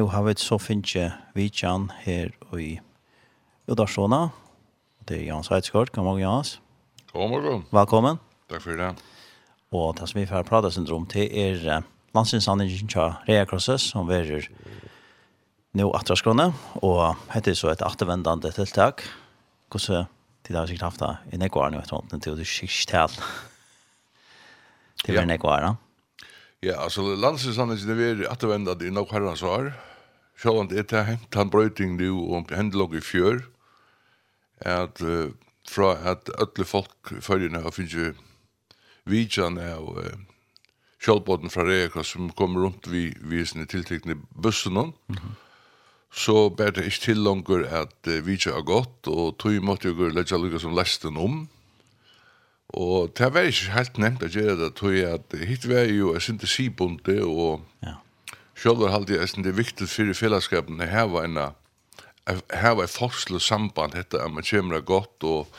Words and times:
nu 0.00 0.06
har 0.08 0.22
vi 0.24 0.32
så 0.40 0.56
finnes 0.56 1.12
vidtjen 1.36 1.90
her 2.06 2.30
i 2.56 2.78
Udarsona. 3.68 4.30
Det 5.04 5.18
er 5.18 5.26
Jans 5.26 5.50
Heidsgaard. 5.52 5.90
God 5.92 6.06
morgen, 6.06 6.22
Jans. 6.22 6.54
God 7.12 7.28
morgen. 7.28 7.64
Velkommen. 7.68 8.20
Takk 8.48 8.62
for 8.64 8.78
det. 8.80 8.94
Og 9.76 9.90
det 9.98 10.08
som 10.08 10.20
vi 10.22 10.24
får 10.30 10.46
prate 10.48 10.70
syndrom 10.72 11.04
til 11.10 11.28
er 11.28 11.82
landsinsanningen 12.16 12.88
til 12.88 13.12
Reakrosses, 13.28 13.90
som 13.92 14.08
verer 14.08 14.48
nå 15.76 15.90
attraskrone, 15.98 16.48
og 16.80 17.20
heter 17.34 17.58
så 17.58 17.74
et 17.74 17.84
attervendende 17.84 18.54
tiltak. 18.56 19.04
Hvordan 19.68 20.08
tid 20.48 20.56
har 20.56 20.64
vi 20.64 20.72
sikkert 20.78 20.88
haft 20.88 21.04
det 21.04 21.36
i 21.36 21.42
Nekvaren, 21.44 21.76
jeg 21.76 21.84
etter 21.84 22.00
ikke, 22.00 22.22
til 22.24 22.32
å 22.38 22.48
sikkert 22.54 22.88
til 22.88 23.20
til 25.04 25.14
Ja. 25.20 25.24
nekvar? 25.28 25.76
Ja, 26.62 26.80
altså 26.84 27.00
landsinsanningen 27.16 28.00
er 28.00 28.26
attervendende 28.28 28.84
i 28.84 28.90
nok 28.92 29.12
herrens 29.12 29.40
år, 29.42 29.70
sjålant 30.40 30.72
er 30.72 30.86
det 30.88 31.04
hengt 31.04 31.36
han 31.36 31.52
brøyting 31.52 31.98
nu 31.98 32.24
og 32.32 32.52
hendelog 32.56 32.96
i 32.96 33.04
fjør, 33.04 33.42
at 34.60 35.02
uh, 35.04 35.32
fra 35.68 35.92
at 36.12 36.32
öllu 36.40 36.64
folk 36.64 37.12
følgende 37.20 37.62
har 37.64 37.74
finnet 37.76 38.18
vidjan 39.08 39.60
av 39.60 39.92
uh, 40.00 40.16
kjølbåten 41.00 41.52
fra 41.52 41.64
Reka 41.68 42.04
som 42.04 42.32
kommer 42.36 42.66
rundt 42.66 42.88
vi 42.90 43.10
visende 43.20 43.68
tiltekne 43.68 44.18
bussen 44.32 44.72
mm 44.72 44.92
-hmm. 45.08 45.36
så 46.12 46.48
ber 46.48 46.70
det 46.70 46.84
ikke 46.84 47.04
til 47.04 47.16
langer 47.16 47.66
at 47.68 47.96
uh, 48.08 48.26
vidjan 48.26 48.56
er 48.56 48.62
godt, 48.62 49.06
og 49.06 49.38
tog 49.38 49.62
måtte 49.62 49.88
jo 49.88 49.94
gå 49.94 50.08
lege 50.08 50.38
lukka 50.38 50.58
som 50.58 50.76
lesten 50.76 51.16
om, 51.16 51.48
og 52.68 53.12
det 53.18 53.34
var 53.34 53.40
ikke 53.40 53.70
helt 53.70 53.98
nevnt 53.98 54.22
at 54.22 54.30
gjøre 54.30 54.64
det, 54.64 54.74
tog 54.74 54.94
jeg 54.94 55.12
at 55.12 55.38
hit 55.46 55.68
var 55.68 55.84
jo, 55.84 56.12
jeg 56.12 56.22
synte 56.22 56.46
sibonde, 56.46 57.24
og 57.24 57.60
ja 57.82 57.94
Sjølv 58.60 58.84
har 58.84 58.98
alltid 58.98 59.22
eisen 59.22 59.44
det 59.46 59.56
viktig 59.56 59.88
fyrir 59.88 60.16
fellesskapen 60.16 60.82
å 60.84 60.88
heva 60.88 61.24
en 61.24 61.38
heva 62.52 62.84
et 62.84 62.92
forskelig 62.92 63.40
samband. 63.40 63.96
Hetta 63.96 64.20
at 64.20 64.34
man 64.34 64.44
kommer 64.44 64.84
godt 64.84 65.24
og 65.24 65.54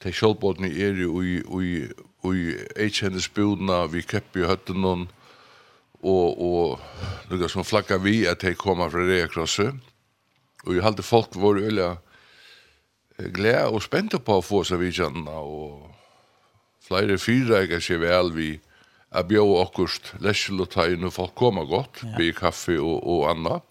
til 0.00 0.14
sjølvbåten 0.16 0.68
er 0.68 1.00
jo 1.00 1.22
i, 1.24 1.38
i, 1.40 1.72
i 2.28 2.44
eikjennes 2.84 3.28
budna 3.32 3.86
vi 3.92 4.04
keppi 4.04 4.44
i 4.44 4.48
høtten 4.48 4.84
og 4.84 5.08
og 6.00 6.80
lukka 7.28 7.48
som 7.52 7.64
flagga 7.64 7.98
vi 8.00 8.22
at 8.28 8.40
de 8.40 8.54
koma 8.56 8.86
fra 8.88 9.04
Reakrosset 9.04 9.74
og 10.64 10.72
jeg 10.72 10.84
halte 10.84 11.04
folk 11.04 11.36
var 11.36 11.60
øyla 11.60 11.90
glede 13.36 13.66
og 13.68 13.82
spente 13.84 14.16
på 14.16 14.38
å 14.38 14.44
få 14.44 14.62
seg 14.64 14.80
vidtjennene 14.80 15.34
og 15.44 15.90
flere 16.86 17.18
fyra 17.20 17.60
jeg 17.66 17.84
er 17.84 18.00
vel 18.00 18.32
vi 18.32 18.50
jeg 19.10 19.26
bjør 19.26 19.56
akkurat 19.64 20.12
lesel 20.22 20.62
og 20.62 20.76
inn 20.86 21.08
og 21.08 21.14
folk 21.14 21.34
kommer 21.34 21.66
godt, 21.66 22.04
ja. 22.04 22.14
blir 22.16 22.36
kaffe 22.36 22.78
og, 22.78 23.02
og 23.02 23.26
annet. 23.32 23.66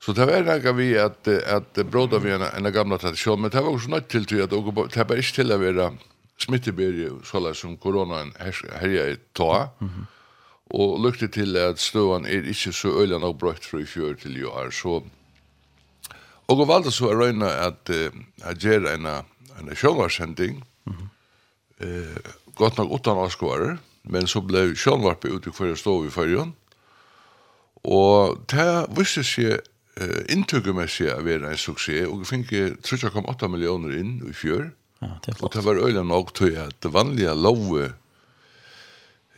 Så 0.00 0.12
det 0.16 0.26
var 0.28 0.44
noe 0.44 0.72
vi 0.76 0.92
at, 0.96 1.28
at 1.28 1.80
bråda 1.88 2.20
vi 2.20 2.32
en, 2.32 2.44
en 2.44 2.72
gamla 2.72 2.98
tradisjon, 3.00 3.40
men 3.40 3.52
det 3.52 3.60
var 3.60 3.72
også 3.72 3.92
nødt 3.92 4.08
til 4.08 4.24
til 4.28 4.44
at 4.44 4.52
det 4.52 5.04
var 5.08 5.20
ikke 5.20 5.36
til 5.40 5.52
å 5.52 5.60
være 5.60 5.90
smittebyrje, 6.40 7.10
sånn 7.28 7.50
som 7.56 7.76
koronaen 7.80 8.32
herja 8.40 9.10
i 9.12 9.16
ta, 9.36 9.68
mm 9.80 9.88
-hmm. 9.88 10.06
og 10.70 11.00
lukte 11.04 11.28
til 11.28 11.56
at 11.56 11.78
støvan 11.78 12.24
er 12.26 12.48
ikke 12.48 12.72
så 12.72 12.88
øyla 12.88 13.18
nok 13.18 13.38
brøtt 13.38 13.64
fra 13.64 13.78
i 13.78 13.84
fjør 13.84 14.14
til 14.14 14.36
i 14.36 14.44
år, 14.44 14.70
så 14.70 15.02
Og 16.48 16.58
jeg 16.58 16.68
valgte 16.68 16.90
så 16.90 17.06
å 17.06 17.14
røyne 17.14 17.46
at 17.46 17.88
jeg 17.88 18.56
gjør 18.58 18.94
en, 18.94 19.06
en 19.06 19.76
sjøngarsending, 19.76 20.64
mm 20.84 20.92
-hmm. 20.92 21.08
eh, 21.86 22.32
godt 22.54 22.78
nok 22.78 22.90
utan 22.90 23.18
avskåret, 23.18 23.78
men 24.10 24.26
så 24.26 24.42
ble 24.42 24.70
Sjönvarp 24.74 25.24
ute 25.24 25.52
for 25.54 25.70
å 25.70 25.78
stå 25.78 25.94
i 26.06 26.12
förrjön. 26.12 26.54
Og 27.86 28.42
det 28.50 28.66
visste 28.96 29.24
seg 29.24 29.60
eh, 29.96 30.20
inntryggmässigt 30.28 31.12
att 31.12 31.24
vara 31.24 31.50
en 31.50 31.56
suksess, 31.56 32.08
og 32.08 32.20
vi 32.20 32.24
fikk 32.24 32.52
3,8 32.84 33.48
millioner 33.48 33.96
inn 33.96 34.18
i 34.28 34.34
fjør. 34.36 34.70
Ja, 35.00 35.16
det 35.24 35.32
er 35.32 35.38
är 35.38 35.44
och 35.44 35.52
det 35.54 35.64
var 35.64 35.86
öjla 35.86 36.02
nok 36.02 36.34
til 36.34 36.56
at 36.56 36.82
det 36.82 36.92
vanlige 36.92 37.34
love 37.34 37.92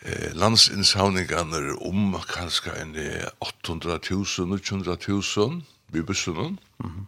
eh, 0.03 0.35
landsinshavningarna 0.35 1.77
om 1.81 2.17
kanskje 2.29 2.73
en 2.81 2.97
800 3.41 4.01
000, 4.11 4.49
900 4.49 4.97
000 5.09 5.63
vi 5.93 6.03
bussen. 6.03 6.35
Mm 6.35 6.59
-hmm. 6.81 7.07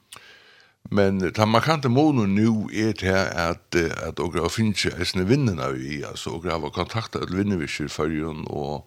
Men 0.91 1.21
ta 1.33 1.47
markante 1.49 1.89
månen 1.89 2.34
nu 2.37 2.69
er 2.69 2.93
til 2.93 3.15
at, 3.17 3.75
at 3.75 4.21
og 4.21 4.27
ågra 4.28 4.50
finnes 4.53 4.84
eisne 4.93 5.25
vinnene 5.28 5.71
vi, 5.72 6.03
altså 6.05 6.37
og 6.37 6.45
har 6.50 6.75
kontakta 6.75 7.22
et 7.25 7.33
vinnevisjer 7.33 7.89
i 7.89 7.93
fyrjun 7.93 8.45
og 8.50 8.84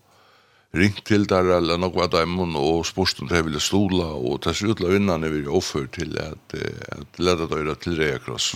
ringt 0.78 1.06
til 1.08 1.26
der 1.30 1.48
eller 1.58 1.80
noe 1.82 2.04
av 2.04 2.12
dem 2.14 2.38
og 2.44 2.86
spørst 2.86 3.22
om 3.24 3.32
det 3.32 3.42
ville 3.46 3.62
stola 3.64 4.12
og 4.14 4.44
ta 4.46 4.54
seg 4.54 4.76
ut 4.76 4.84
av 4.84 4.94
vinnene 4.94 5.32
vi 5.34 5.46
offer 5.48 5.88
til 5.90 6.14
at, 6.22 6.58
at 6.94 7.20
leda 7.20 7.48
døyra 7.50 7.76
til 7.82 7.98
Rea 7.98 8.20
Kross. 8.22 8.54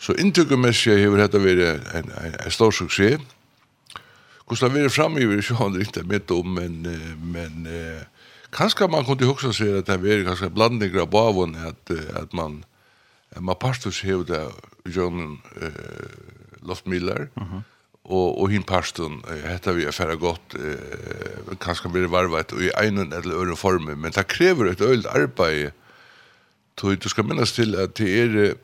Så 0.00 0.16
inntrykkermessig 0.16 0.96
har 0.96 1.18
dette 1.20 1.42
vært 1.42 1.60
en, 1.94 2.10
en, 2.10 2.34
en 2.40 2.54
stor 2.54 2.72
suksess. 2.72 3.20
Hvordan 4.48 4.72
det 4.72 4.80
har 4.80 4.88
vært 4.88 4.96
fremme 4.96 5.20
i 5.20 5.28
vi 5.28 5.38
ikke 5.38 5.58
har 5.60 5.76
riktig 5.76 6.06
mitt 6.10 6.32
om, 6.34 6.56
men, 6.56 6.80
men 7.20 7.68
Kanskje 8.52 8.88
man 8.90 9.04
kunne 9.06 9.28
huske 9.30 9.52
seg 9.54 9.80
at 9.80 9.86
det 9.86 10.00
er 10.10 10.26
kanskje 10.26 10.50
blandninger 10.50 11.04
av 11.04 11.10
bavun 11.12 11.54
at, 11.54 11.92
at 12.18 12.34
man 12.34 12.64
at 13.30 13.42
man 13.42 13.58
pastus 13.60 14.00
hev 14.02 14.24
det 14.26 14.42
John 14.90 15.38
eh, 15.60 15.70
Loftmiller 16.62 17.28
mm 17.36 17.42
-hmm. 17.42 17.62
og, 18.04 18.40
og 18.40 18.48
hin 18.50 18.62
pastun 18.62 19.22
hetta 19.44 19.72
vi 19.72 19.84
er 19.84 19.90
færre 19.90 20.16
godt 20.16 20.54
eh, 20.54 21.56
kanskje 21.60 21.88
blir 21.88 22.02
det 22.02 22.10
varvet 22.10 22.52
i 22.52 22.70
einen 22.84 23.12
eller 23.12 23.34
øren 23.34 23.56
form, 23.56 23.98
men 23.98 24.12
det 24.12 24.26
krever 24.26 24.70
et 24.70 24.80
øyelt 24.80 25.06
arbeid 25.06 25.70
du 26.82 27.08
skal 27.08 27.24
minnes 27.24 27.52
til 27.52 27.74
at 27.74 27.98
det 27.98 28.20
er 28.20 28.54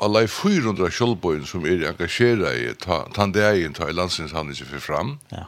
alla 0.00 0.26
400 0.26 0.90
kjølbøyen 0.90 1.46
som 1.46 1.66
er 1.66 1.88
engasjera 1.88 2.54
i 2.54 2.74
tandegjen 3.14 3.74
ta 3.74 3.88
i 3.88 3.92
landsins 3.92 4.32
handelse 4.32 4.64
for 4.64 4.78
fram. 4.78 5.18
Ja 5.32 5.44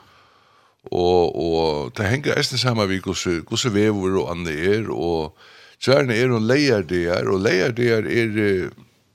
og, 0.93 1.37
og 1.37 1.93
det 1.97 2.09
henger 2.11 2.39
eisen 2.39 2.61
sammen 2.61 2.89
vi 2.91 3.01
hvordan 3.01 3.75
vever 3.75 4.19
og 4.21 4.31
andre 4.31 4.53
er, 4.53 4.89
og 4.91 5.37
kjærne 5.83 6.17
er 6.17 6.33
og 6.33 6.45
leier 6.45 6.83
det 6.83 7.07
er, 7.13 7.29
og 7.29 7.41
leier 7.45 7.73
det 7.73 7.91
er 7.93 8.09
er 8.09 8.71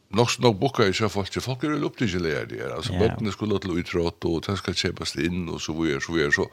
nok 0.10 0.40
nok 0.42 0.60
bukka 0.60 0.88
i 0.90 0.94
sjef 0.94 1.14
folk, 1.14 1.42
folk 1.42 1.64
er 1.64 1.84
opp 1.86 1.98
til 1.98 2.22
leier 2.22 2.48
det 2.50 2.62
er, 2.62 2.74
altså 2.76 2.94
yeah. 2.94 3.04
bøttene 3.04 3.32
skulle 3.32 3.60
til 3.60 3.78
utrått, 3.78 4.26
og 4.26 4.46
det 4.48 4.58
skal 4.58 4.74
kjepast 4.74 5.20
inn, 5.22 5.50
og 5.50 5.62
så 5.62 5.74
videre, 5.74 6.02
så 6.02 6.14
videre, 6.14 6.34
så 6.34 6.48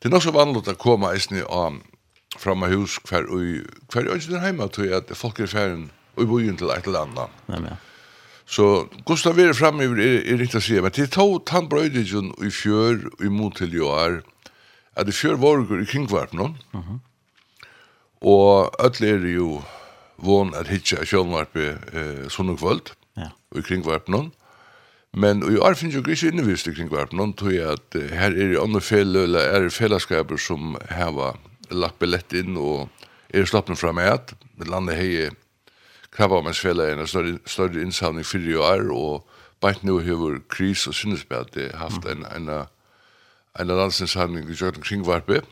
det 0.00 0.08
er 0.08 0.14
nok 0.14 0.24
så 0.24 0.32
vanlig 0.34 0.64
å 0.64 0.76
komme 0.80 1.12
eisen 1.12 1.42
av 1.44 1.80
framme 2.40 2.66
hus 2.72 2.98
hver 3.08 3.28
og 3.30 3.68
hver 3.92 4.08
og 4.10 4.16
ikke 4.16 4.40
hjemme, 4.40 4.68
til 4.72 4.94
at 4.96 5.12
folk 5.16 5.40
er 5.40 5.50
ferden 5.50 5.90
og 6.16 6.24
i 6.24 6.30
bojen 6.30 6.56
til 6.58 6.70
et 6.70 6.86
eller 6.86 7.04
annet. 7.04 7.42
Ja, 7.48 7.60
ja. 7.68 7.76
Så 8.46 8.86
Gustav 9.08 9.38
er 9.40 9.54
framme 9.56 9.86
er, 9.88 10.20
er 10.20 10.38
riktig 10.38 10.60
å 10.60 10.64
si, 10.64 10.76
men 10.80 10.92
til 10.92 11.08
to 11.08 11.26
tannbrøydingen 11.48 12.34
i 12.44 12.50
fjør 12.52 13.06
og 13.14 13.24
imot 13.24 13.56
til 13.62 13.72
jo 13.72 13.88
er, 13.96 14.20
at 14.96 15.06
det 15.06 15.16
fjør 15.16 15.40
vorgur 15.42 15.82
i 15.82 15.88
kringvarpen 15.88 16.38
mm 16.38 16.80
-hmm. 16.80 16.98
og 18.20 18.70
alle 18.78 19.08
er 19.08 19.34
jo 19.34 19.62
von 20.16 20.54
at 20.54 20.68
hitja 20.68 21.04
kjølnvarpe 21.04 21.78
eh, 21.92 22.28
sånne 22.30 22.56
kvöld, 22.56 22.92
ja. 23.16 23.30
i 23.56 23.60
kringvarpen 23.60 24.14
noen, 24.14 24.32
men 25.12 25.42
i 25.42 25.58
år 25.58 25.74
finnes 25.74 25.94
jo 25.94 26.02
ikke 26.02 26.28
innevist 26.28 26.66
i 26.66 26.74
kringvarpen 26.74 27.34
tog 27.34 27.52
jeg 27.52 27.72
at 27.72 27.94
eh, 27.94 28.10
her 28.10 28.30
er 28.30 28.52
det 28.52 28.62
andre 28.62 28.80
fel, 28.80 29.16
eller 29.16 29.40
er 29.40 29.60
det 29.62 29.72
fellesskaper 29.72 30.36
som 30.36 30.76
heva 30.90 31.34
lagt 31.70 31.98
billett 31.98 32.32
inn, 32.32 32.56
og 32.56 32.88
er 33.34 33.44
slappen 33.44 33.76
fra 33.76 33.92
meg 33.92 34.12
at 34.12 34.34
landet 34.66 34.96
hei 34.96 35.30
krabbamennsfellegene 36.14 37.02
en 37.02 37.10
større, 37.10 37.38
større 37.46 37.82
innsamling 37.82 38.26
fyrir 38.26 38.54
i 38.54 38.60
år, 38.62 38.90
og 38.92 39.26
bare 39.60 39.82
nu 39.82 39.98
hefur 39.98 40.38
kris 40.48 40.86
og 40.86 40.94
sinnesbæti 40.94 41.70
haft 41.74 42.06
en, 42.10 42.26
en, 42.36 42.48
en 42.48 42.66
en 43.58 43.70
landsinshandling 43.70 44.48
i 44.50 44.58
Jørgen 44.58 44.82
Kringvarpe. 44.82 45.42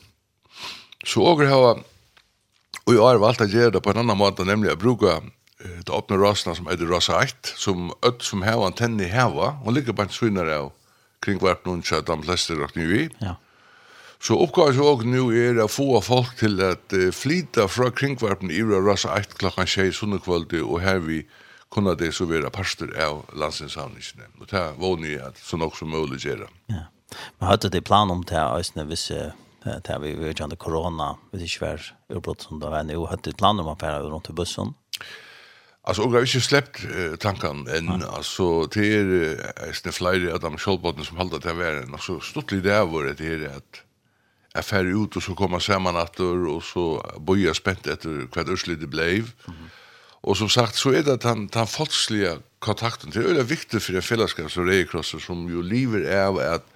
Så 1.05 1.23
åker 1.23 1.51
har 1.51 1.83
og 2.83 2.97
jeg 2.97 3.03
har 3.03 3.21
valgt 3.23 3.45
å 3.45 3.47
gjøre 3.47 3.77
det 3.77 3.83
på 3.85 3.93
en 3.93 4.03
annan 4.03 4.19
måte, 4.19 4.45
nemlig 4.47 4.73
å 4.73 4.81
bruke 4.81 5.21
det 5.63 5.93
åpne 5.95 6.19
rasene 6.19 6.57
som 6.59 6.69
Eddie 6.73 6.89
Rasa 6.91 7.21
1, 7.23 7.53
som 7.59 7.93
ødt 8.03 8.25
som 8.27 8.43
har 8.43 8.63
antenne 8.67 9.07
i 9.07 9.13
heva, 9.13 9.57
og 9.63 9.77
ligger 9.77 9.95
på 9.95 10.07
en 10.07 10.15
svinnere 10.15 10.57
av 10.65 10.73
Kringvarpe 11.23 11.69
noen 11.69 11.85
kjøtt 11.87 12.09
de 12.09 12.17
fleste 12.25 12.57
rakt 12.59 12.75
nye 12.75 13.05
i. 13.05 13.07
Ja. 13.23 13.37
Så 14.23 14.35
oppgaven 14.39 14.75
som 14.75 14.89
også 14.89 15.07
nå 15.11 15.29
er 15.35 15.61
å 15.63 15.69
få 15.71 16.01
folk 16.03 16.35
til 16.39 16.59
at 16.63 16.95
uh, 16.95 17.09
flyta 17.15 17.69
fra 17.71 17.89
kringvarpen 17.95 18.51
i 18.55 18.61
Rasa 18.63 19.17
1 19.19 19.37
klokkan 19.39 19.71
6 19.71 19.99
sunnekvalde, 19.99 20.61
og 20.63 20.83
her 20.83 20.99
vi 21.03 21.21
kunne 21.75 21.95
det 21.99 22.13
så 22.15 22.27
være 22.31 22.51
parster 22.55 22.91
av 23.03 23.23
landsinsavningene. 23.39 24.29
Og 24.39 24.51
det 24.51 24.59
er 24.61 24.99
ni 25.03 25.15
at 25.19 25.39
så 25.39 25.59
nok 25.59 25.79
som 25.79 25.91
mulig 25.95 26.21
gjøre. 26.23 26.51
Ja. 26.71 26.85
Men 27.39 27.49
hadde 27.49 27.71
det 27.73 27.85
plan 27.85 28.11
om 28.11 28.23
det 28.25 28.37
her, 28.37 28.57
Øystein, 28.59 28.87
hvis 28.87 29.09
det 29.09 29.89
her 29.89 29.99
vi 30.03 30.15
var 30.19 30.35
kjent 30.35 30.59
korona, 30.59 31.15
hvis 31.31 31.43
det 31.43 31.51
ikke 31.51 31.67
var 31.67 31.91
utbrott 32.17 32.47
som 32.47 32.61
det 32.61 32.71
var 32.71 32.87
nå, 32.87 33.05
hadde 33.07 33.31
det 33.31 33.39
plan 33.41 33.61
om 33.61 33.73
å 33.73 33.79
fære 33.79 34.09
rundt 34.09 34.31
i 34.31 34.37
bussen? 34.37 34.75
Altså, 35.83 36.03
og 36.03 36.13
jeg 36.13 36.21
har 36.21 36.29
ikke 36.29 36.41
släppt 36.47 36.85
uh, 36.87 37.15
tanken 37.19 37.65
enn, 37.67 37.89
mm. 37.91 38.03
alltså 38.07 38.69
det 38.71 38.85
er 38.87 39.09
det 39.83 39.95
flere 39.95 40.31
av 40.31 40.39
de 40.45 40.53
skallbotten 40.55 41.03
som 41.03 41.19
håller 41.19 41.43
det 41.43 41.57
värre 41.59 41.99
så 41.99 42.21
stort 42.21 42.51
det 42.51 42.63
där 42.63 42.87
hvor 42.87 43.03
det 43.03 43.21
er 43.21 43.43
är 43.43 43.57
att 43.57 43.83
affär 44.55 44.85
ut 44.85 45.17
och 45.17 45.23
så 45.23 45.35
komma 45.35 45.61
samman 45.61 45.97
att 45.97 46.21
och 46.21 46.63
så 46.63 47.13
boja 47.19 47.55
spänt 47.55 47.87
efter 47.87 48.29
vad 48.35 48.49
urslit 48.49 48.81
det 48.81 48.87
blev. 48.87 49.33
Mm. 49.49 49.71
Och 50.21 50.37
som 50.37 50.49
sagt 50.49 50.75
så 50.75 50.91
är 50.91 51.03
det 51.03 51.13
att 51.13 51.23
han 51.23 51.49
han 51.55 51.67
folksliga 51.67 52.39
kontakten 52.59 53.11
det 53.11 53.19
är 53.19 53.23
väldigt 53.23 53.51
viktigt 53.51 53.83
för 53.83 53.95
en 53.95 54.03
fällskap 54.03 54.51
som 54.51 54.67
det 54.67 55.03
som 55.05 55.49
ju 55.49 55.63
lever 55.63 56.01
är 56.01 56.55
att 56.55 56.67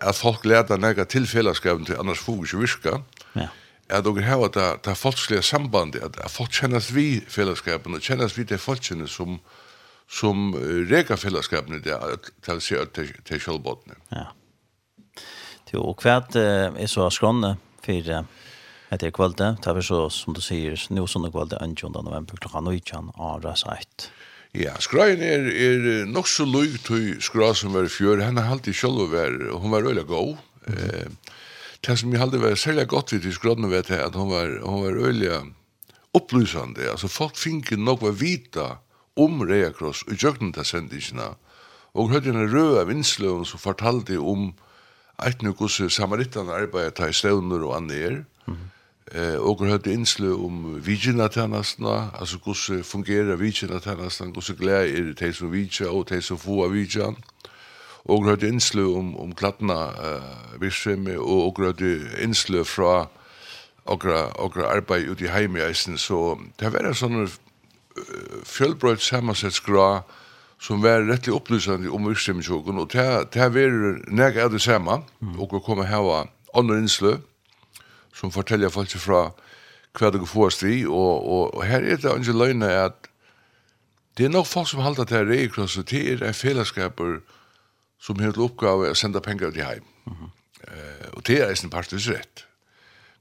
at 0.00 0.18
folk 0.18 0.44
lærte 0.44 0.76
nega 0.78 1.04
til 1.08 1.26
fellesskapen 1.26 1.86
til 1.86 1.98
annars 2.00 2.20
fog 2.20 2.44
ikke 2.44 2.60
virka, 2.60 2.98
ja. 3.36 3.48
at 3.88 4.04
dere 4.04 4.22
har 4.22 4.48
det, 4.48 4.84
det 4.84 4.96
folkslige 4.96 5.42
sambandet, 5.42 6.02
at, 6.04 6.18
at 6.24 6.30
folk 6.30 6.52
kjennes 6.52 6.94
vi 6.94 7.20
fellesskapen, 7.28 7.94
og 7.94 8.00
kjennes 8.00 8.38
vi 8.38 8.44
til 8.44 8.58
folkene 8.58 9.08
som, 9.08 9.38
som 10.08 10.54
uh, 10.54 10.82
reka 10.90 11.16
fellesskapen 11.16 11.82
til 11.82 12.56
å 12.56 12.60
se 12.60 12.82
til, 12.94 13.14
til 13.24 13.40
kjølbåtene. 13.40 13.96
Ja. 14.12 14.28
Jo, 15.72 15.82
og 15.90 16.02
hva 16.04 16.20
er 16.38 16.86
så 16.88 17.08
skrånne 17.10 17.56
for 17.84 18.12
etter 18.94 19.10
kvalitet? 19.10 19.64
Det 19.64 19.72
er 19.72 19.84
så, 19.84 20.04
som 20.14 20.36
du 20.36 20.40
sier, 20.44 20.76
nå 20.94 21.06
sånne 21.10 21.32
kvalitet 21.34 21.58
20. 21.82 22.04
november 22.06 22.38
klokka 22.38 22.62
19 22.62 23.10
av 23.16 23.42
Rasa 23.42 23.74
1. 23.74 24.06
Ja, 24.56 24.72
skrøyen 24.80 25.20
er, 25.20 25.48
er 25.52 26.06
nok 26.08 26.28
så 26.30 26.46
løy 26.48 26.78
til 26.86 27.16
skrøy 27.20 27.52
som 27.58 27.74
var 27.76 27.84
i 27.84 27.92
fjør. 27.92 28.22
Henne 28.24 28.46
halte 28.46 28.72
selv 28.72 29.10
var, 29.12 29.34
hun 29.52 29.72
var 29.72 29.84
øyla 29.84 30.02
god. 30.02 30.36
Mm 30.66 30.74
-hmm. 30.74 31.00
eh, 31.00 31.10
det 31.86 31.98
som 31.98 32.10
jeg 32.12 32.20
halte 32.20 32.40
var 32.40 32.54
særlig 32.54 32.88
godt 32.88 33.12
vidt 33.12 33.24
i 33.24 33.32
skrøyene 33.32 33.70
var 33.70 33.84
at 33.90 34.14
hun 34.14 34.30
var, 34.30 34.48
hun 34.64 34.84
var 34.84 35.06
øyla 35.06 35.42
opplysande. 36.14 36.90
Altså 36.90 37.08
folk 37.08 37.36
finke 37.36 37.76
nok 37.76 38.02
var 38.02 38.10
vita 38.10 38.78
om 39.16 39.40
Reakross 39.40 40.02
og 40.02 40.14
gjøkken 40.14 40.52
til 40.52 40.64
sendingsina. 40.64 41.36
Og 41.94 42.10
hørte 42.10 42.32
henne 42.32 42.52
røde 42.52 42.86
vinsløven 42.86 43.44
som 43.44 43.58
fortalte 43.58 44.18
om 44.18 44.54
eit 45.24 45.42
nu 45.42 45.52
gosse 45.52 45.90
samarittane 45.90 46.52
arbeidet 46.52 47.08
i 47.08 47.12
støvner 47.12 47.64
og 47.64 47.76
andre. 47.76 48.24
Mm 48.46 48.54
-hmm. 48.54 48.75
Eh, 49.14 49.38
og 49.38 49.58
har 49.58 49.70
hørt 49.76 49.86
innslu 49.86 50.34
om 50.34 50.86
vigjenatennastene, 50.86 52.10
altså 52.18 52.38
hvordan 52.44 52.84
fungerer 52.84 53.36
vigjenatennastene, 53.36 54.32
hvordan 54.32 54.56
glede 54.56 54.98
er 54.98 55.02
det 55.02 55.20
de 55.20 55.32
som 55.32 55.52
vigjer 55.52 55.88
og 55.88 56.08
de 56.08 56.22
som 56.22 56.38
får 56.38 56.68
vigjer. 56.68 57.14
Og 58.04 58.24
har 58.24 58.30
hørt 58.30 58.42
innslu 58.42 58.96
om, 58.98 59.16
om 59.20 59.34
klattna 59.34 59.74
eh, 59.74 60.60
virksomhet, 60.60 61.18
og 61.18 61.54
har 61.58 61.64
hørt 61.64 61.80
innslu 62.22 62.64
fra 62.64 63.06
okra, 63.84 64.32
okra 64.42 64.76
arbeid 64.76 65.08
ute 65.08 65.24
i 65.24 65.28
heimeisen. 65.28 65.98
Så 65.98 66.38
det 66.58 66.66
har 66.66 66.74
vært 66.74 66.98
sånne 66.98 67.28
fjølbrøyt 68.44 69.00
samansettsgra 69.00 70.02
som 70.60 70.82
var 70.82 71.06
rettelig 71.06 71.34
opplysande 71.36 71.90
om 71.92 72.08
virksomhetsjokken, 72.08 72.78
og 72.78 72.92
det 72.92 73.40
har 73.40 73.54
vært 73.54 74.08
nek 74.08 74.36
av 74.40 74.50
det 74.52 74.62
samme, 74.64 75.02
og 75.38 75.52
vi 75.52 75.62
kommer 75.64 75.84
her 75.86 76.00
hava 76.00 76.24
andre 76.56 76.78
innsløp, 76.80 77.22
som 78.16 78.32
forteller 78.32 78.72
folk 78.72 78.96
fra 78.96 79.28
hva 79.96 80.10
det 80.12 80.24
får 80.28 80.56
stri, 80.56 80.76
og, 80.86 81.12
og, 81.24 81.54
og 81.56 81.64
her 81.64 81.84
er 81.84 82.00
det 82.00 82.12
ikke 82.20 82.36
løgnet 82.36 82.72
at 82.72 83.10
det 84.16 84.26
er 84.26 84.32
nok 84.32 84.48
folk 84.48 84.68
som 84.68 84.80
halter 84.80 85.04
til 85.04 85.28
rekrosset, 85.28 85.90
det 85.90 86.02
er 86.12 86.24
et 86.24 86.36
fellesskaper 86.36 87.18
som 88.00 88.20
har 88.20 88.32
til 88.32 88.48
oppgave 88.48 88.90
å 88.90 88.96
sende 88.96 89.20
penger 89.20 89.50
til 89.52 89.64
heim. 89.64 89.84
Mm 90.06 90.12
-hmm. 90.12 90.30
uh, 90.68 91.08
og 91.12 91.26
det 91.26 91.40
er 91.40 91.64
en 91.64 91.70
partisk 91.70 92.08
rett. 92.08 92.46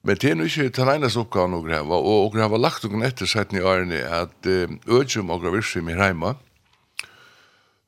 Men 0.06 0.18
det 0.22 0.32
er 0.32 0.36
jo 0.36 0.44
ikke 0.44 0.70
den 0.70 0.90
eneste 0.90 1.20
oppgaven 1.20 1.54
å 1.58 1.64
greve, 1.66 1.98
og 1.98 2.26
å 2.26 2.30
greve 2.30 2.60
lagt 2.62 2.84
noen 2.86 3.04
etter 3.08 3.26
seg 3.26 3.54
i 3.58 3.64
årene 3.66 4.04
at 4.06 4.46
eh, 4.46 4.70
økjum 4.86 5.32
og 5.34 5.42
gravirsim 5.42 5.90
i 5.90 5.96
heima, 5.98 6.36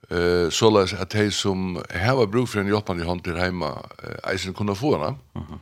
eh, 0.09 0.49
såleis 0.49 0.95
at 0.97 1.13
de 1.13 1.27
som 1.31 1.77
har 1.93 2.25
bruk 2.25 2.49
for 2.49 2.63
en 2.63 2.71
hjelpende 2.71 3.05
hånd 3.05 3.21
til 3.21 3.37
heima, 3.37 3.69
eh, 4.01 4.33
eisen 4.33 4.57
kunne 4.57 4.75
få 4.75 4.95
henne. 4.95 5.17
Mm 5.35 5.43
-hmm. 5.43 5.59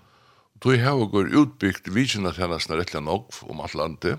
Tui 0.61 0.77
hava 0.79 1.05
går 1.11 1.33
utbyggt 1.35 1.87
vikina 1.91 2.31
tjennasna 2.33 2.77
rettla 2.79 3.01
nog 3.03 3.33
om 3.43 3.61
alt 3.61 3.75
landi. 3.75 4.15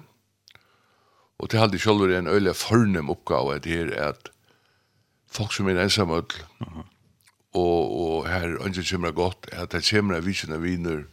Og 1.38 1.50
til 1.50 1.60
halde 1.60 1.78
sjálfur 1.78 2.12
en 2.12 2.28
øyla 2.28 2.52
fornem 2.56 3.10
oppgave 3.10 3.56
at 3.56 3.68
her 3.68 3.92
er 3.92 4.08
at 4.08 4.30
folk 5.28 5.52
som 5.52 5.66
är 5.68 5.76
ensamma 5.76 6.16
uh 6.16 6.24
-huh. 6.60 6.84
og, 7.54 8.00
og 8.00 8.28
her 8.28 8.64
ønsker 8.64 8.82
kjemra 8.82 9.10
godt 9.10 9.48
er 9.52 9.62
at 9.62 9.72
det 9.72 9.84
kjemra 9.84 10.20
vikina 10.20 10.56
viner 10.56 11.04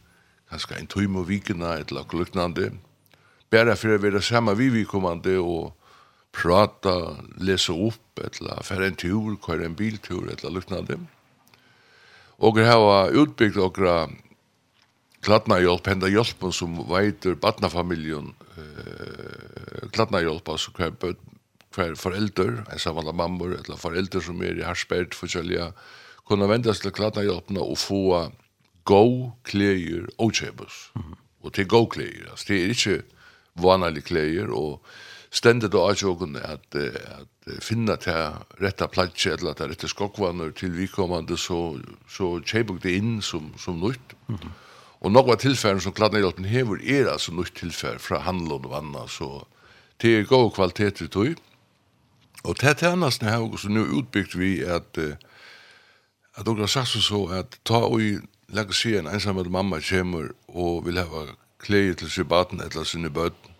ganska 0.50 0.74
en 0.78 0.86
tøym 0.86 1.16
och 1.16 1.30
vikna 1.30 1.78
ett 1.78 1.90
lak 1.90 2.12
luknande 2.12 2.72
bæra 3.50 3.76
för 3.76 3.94
att 3.94 4.02
vara 4.02 4.20
samma 4.20 4.54
vi 4.54 4.68
vikommande 4.68 5.38
og 5.38 5.72
prata, 6.34 7.16
lesa 7.38 7.72
upp, 7.72 8.18
eller 8.18 8.62
færa 8.62 8.86
en 8.86 8.96
tur, 8.96 9.36
kvar 9.36 9.62
en 9.62 9.74
biltur, 9.74 10.26
etla 10.32 10.50
luknande. 10.50 10.98
Og 12.38 12.58
hava 12.58 13.10
utbyggt 13.14 13.56
okra 13.56 14.08
kladna 15.24 15.58
hjálp, 15.62 15.88
henda 15.88 16.10
hjálpen 16.12 16.52
som 16.52 16.76
veitur 16.90 17.36
badnafamiljon, 17.40 18.32
eh, 18.60 19.88
kladna 19.94 20.20
hjálp, 20.24 20.48
altså 20.52 20.74
hver, 20.76 21.16
hver 21.74 21.96
forelder, 21.98 22.62
en 22.70 22.82
samanla 22.82 23.14
mammor, 23.16 23.56
eller 23.56 23.80
forelder 23.80 24.24
som 24.24 24.42
er 24.42 24.60
i 24.60 24.66
harspert, 24.66 25.16
forskjellige 25.16 25.72
kunne 26.28 26.48
vendas 26.48 26.80
til 26.80 26.92
kladna 26.94 27.24
hjálpna 27.24 27.64
og 27.64 27.78
få 27.80 28.02
go 28.84 29.32
kleier 29.48 30.06
og 30.18 30.32
kjebus. 30.32 30.90
Mm 30.94 31.02
-hmm. 31.02 31.16
Og 31.42 31.52
til 31.52 31.68
go 31.68 31.86
kleier, 31.86 32.30
altså 32.30 32.44
det 32.48 32.62
er 32.62 32.68
ikke 32.68 33.02
vanlig 33.54 34.04
kleier, 34.04 34.50
og 34.50 34.80
stendet 35.30 35.72
då 35.72 35.88
att 35.88 36.02
jag 36.02 36.36
att 36.36 36.74
att 36.74 37.64
finna 37.64 37.96
det 37.96 38.32
rätta 38.58 38.88
plats 38.88 39.26
eller 39.26 39.54
det 39.54 39.68
retta 39.68 39.88
skokvaner 39.88 40.50
till 40.50 40.70
vi 40.70 40.86
kommande 40.86 41.36
så 41.36 41.80
så 42.08 42.40
chebuk 42.40 42.82
det 42.82 42.96
in 42.96 43.22
som 43.22 43.52
som 43.58 43.80
nytt. 43.80 44.14
Mm 44.28 44.38
-hmm. 44.38 44.63
Og 45.04 45.12
några 45.12 45.36
tillfällen 45.36 45.38
tilfæren 45.38 45.80
som 45.80 45.92
Kladnehjelpen 45.92 46.44
hever 46.44 46.78
er 46.80 47.10
altså 47.12 47.32
nytt 47.32 47.56
tilfær 47.56 47.98
fra 47.98 48.18
handlån 48.18 48.64
og 48.64 48.76
anna, 48.76 49.06
så 49.08 49.44
det 50.02 50.18
er 50.18 50.24
god 50.24 50.50
kvalitet 50.50 51.00
i 51.00 51.08
tog. 51.08 51.34
Og 52.44 52.56
det 52.60 52.82
er 52.82 52.96
det 52.96 53.28
her 53.28 53.38
også 53.52 53.68
nå 53.68 53.80
utbyggt 53.84 54.38
vi 54.38 54.62
at 54.62 54.98
at 56.36 56.46
dere 56.46 56.56
har 56.56 56.66
sagt 56.66 56.88
så 56.88 57.26
at 57.26 57.58
ta 57.64 57.84
og 57.84 58.00
legge 58.48 58.72
seg 58.72 58.96
en 58.98 59.06
ensam 59.12 59.44
mamma 59.50 59.80
kommer 59.80 60.32
og 60.48 60.86
vil 60.86 60.98
ha 60.98 61.26
klei 61.58 61.94
til 61.94 62.10
sin 62.10 62.28
baden 62.28 62.60
eller 62.60 62.84
sine 62.84 63.10
bøten 63.10 63.52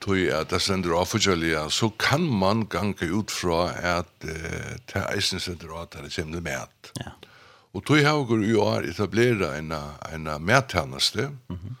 tog 0.00 0.16
at 0.16 0.50
det 0.50 0.62
sender 0.62 0.96
av 0.96 1.70
så 1.70 1.90
kan 1.98 2.20
man 2.20 2.66
gange 2.66 3.12
ut 3.12 3.30
fra 3.30 3.72
at 3.98 4.08
det 4.22 4.96
er 4.96 5.14
eisen 5.14 5.40
sender 5.40 5.68
av 5.68 5.82
at 5.82 6.02
det 6.02 6.14
kommer 6.16 6.40
med. 6.40 6.92
Ja. 7.00 7.29
Og 7.72 7.84
tog 7.86 8.02
har 8.02 8.24
vi 8.26 8.50
i 8.50 8.54
år 8.58 8.88
etablera 8.90 9.54
en, 9.58 9.72
en 10.12 10.44
medtjeneste. 10.44 11.28
Mm 11.48 11.56
-hmm. 11.56 11.74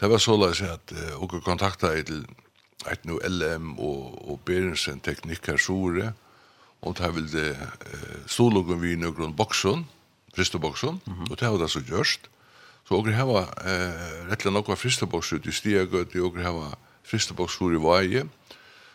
Det 0.00 0.10
var 0.10 0.18
såleis 0.18 0.60
at 0.62 0.92
uh, 0.92 1.32
vi 1.32 1.40
kontakta 1.40 2.02
til 2.02 2.26
et 2.92 3.04
nu 3.04 3.18
LM 3.28 3.78
og, 3.78 4.30
og 4.30 4.40
Berensen 4.44 5.00
teknikker 5.00 5.56
Sjore, 5.56 6.12
og 6.82 6.98
det 6.98 7.14
vil 7.14 7.32
det 7.32 7.56
uh, 7.56 8.26
stålogen 8.26 8.80
vi 8.82 8.92
i 8.92 8.96
noen 8.96 9.36
boksen, 9.36 9.86
fristeboksen, 10.34 11.00
mm 11.06 11.12
-hmm. 11.12 11.30
og 11.30 11.40
det 11.40 11.48
har 11.48 11.58
det 11.58 11.70
så 11.70 11.80
gjørst. 11.80 12.20
Så 12.86 12.94
og 12.94 13.08
hava 13.10 13.40
eh, 13.66 14.28
rettelig 14.30 14.52
noen 14.52 14.76
fristeboks 14.76 15.32
ut 15.32 15.46
i 15.46 15.52
stiegøt, 15.52 16.14
og 16.14 16.28
åker 16.28 16.42
hava 16.42 16.68
fristeboks 17.02 17.58
i 17.60 17.80
vaje, 17.82 18.22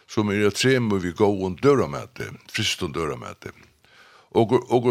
som 0.08 0.30
er 0.30 0.48
et 0.48 0.56
trem 0.56 0.88
vi 1.04 1.12
går 1.12 1.46
om 1.46 1.58
døramete, 1.58 2.30
frist 2.52 2.82
med 2.82 3.36
det. 3.44 3.52
Og, 4.32 4.54
og, 4.72 4.88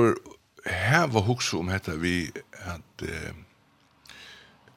her 0.66 1.06
var 1.06 1.20
hugsa 1.20 1.58
om 1.58 1.68
hetta 1.68 1.96
vi 1.96 2.30
at 2.66 3.06
eh, 3.06 3.32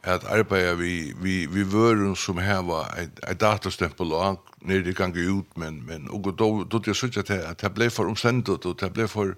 at 0.04 0.24
arbeiða 0.28 0.76
vi 0.76 1.14
vi 1.16 1.46
vi 1.48 1.64
vørum 1.64 2.16
sum 2.16 2.38
hava 2.44 2.84
eitt 3.00 3.20
eitt 3.24 3.40
datastempel 3.40 4.12
og 4.12 4.52
nei 4.68 4.82
det 4.84 4.96
kan 4.98 5.14
gå 5.16 5.24
ut 5.40 5.58
men 5.58 5.84
men 5.88 6.10
og 6.12 6.34
då 6.38 6.64
då 6.64 6.80
det 6.80 6.96
søkja 6.96 7.22
at 7.22 7.32
at 7.32 7.62
det 7.62 7.74
blei 7.74 7.90
for 7.90 8.08
omsendt 8.08 8.50
og 8.50 8.80
det 8.80 8.94
blei 8.94 9.08
for 9.08 9.36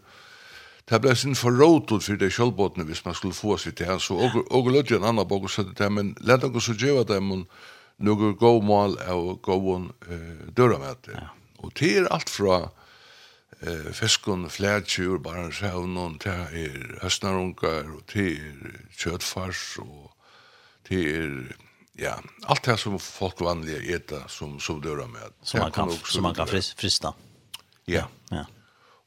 det 0.89 1.01
blei 1.01 1.15
sin 1.15 1.35
for 1.35 1.51
rotot 1.51 2.03
for 2.03 2.15
det 2.15 2.31
skjølbotne 2.33 2.83
hvis 2.83 3.05
man 3.05 3.13
skulle 3.13 3.33
få 3.33 3.57
sitt 3.57 3.77
til. 3.77 3.99
Så 3.99 4.13
og 4.13 4.51
og 4.51 4.67
lodja 4.67 4.97
en 4.97 5.03
annan 5.03 5.27
bok 5.27 5.43
og 5.43 5.49
sette 5.49 5.73
det 5.77 5.91
men 5.91 6.15
let 6.21 6.43
oss 6.43 6.65
så 6.65 6.73
geva 6.73 7.03
dem 7.03 7.31
og 7.31 7.47
nugur 7.97 8.33
go 8.33 8.59
mal 8.59 8.97
og 9.07 9.41
go 9.41 9.75
on 9.75 9.91
eh, 10.09 10.49
døra 10.57 10.77
med 10.77 10.95
det 11.05 11.29
og 11.57 11.71
det 11.79 11.97
er 11.97 12.07
alt 12.11 12.29
frá 12.29 12.69
eh 13.61 13.93
fiskon 13.93 14.49
flætjur 14.49 15.17
bara 15.17 15.49
sjón 15.51 15.97
og 15.97 16.19
ta 16.19 16.47
er 16.51 16.99
høstnarungar 17.01 17.87
og 17.95 18.05
te 18.07 18.25
er 18.35 18.81
kjøttfars 18.97 19.77
og 19.79 20.11
te 20.87 20.99
er 21.15 21.55
ja 21.99 22.15
alt 22.47 22.65
det 22.65 22.79
som 22.79 22.99
folk 22.99 23.41
vanliga 23.41 23.95
äta 23.95 24.27
som 24.27 24.59
som 24.59 24.81
dörrar 24.81 25.07
med 25.07 25.31
som 25.43 25.59
man 25.59 25.71
kan 25.71 25.91
som 25.91 26.23
man 26.23 26.35
kan 26.35 26.47
frista. 26.47 27.13
Ja. 27.85 28.03
Ja. 28.31 28.45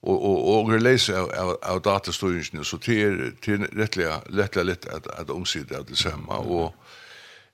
Och 0.01 0.25
och 0.25 0.61
och 0.61 0.73
release 0.73 1.21
av 1.21 1.59
av 1.63 1.83
datastyrningen 1.83 2.65
så 2.65 2.77
det 2.77 3.03
är 3.03 3.33
det 3.45 3.53
är 3.53 3.59
rättliga 3.59 4.23
lättare 4.29 4.65
lätt 4.65 4.87
att 4.87 5.07
att 5.07 5.31
omsida 5.31 5.83
det 5.83 5.97
samma 5.97 6.37
och 6.37 6.75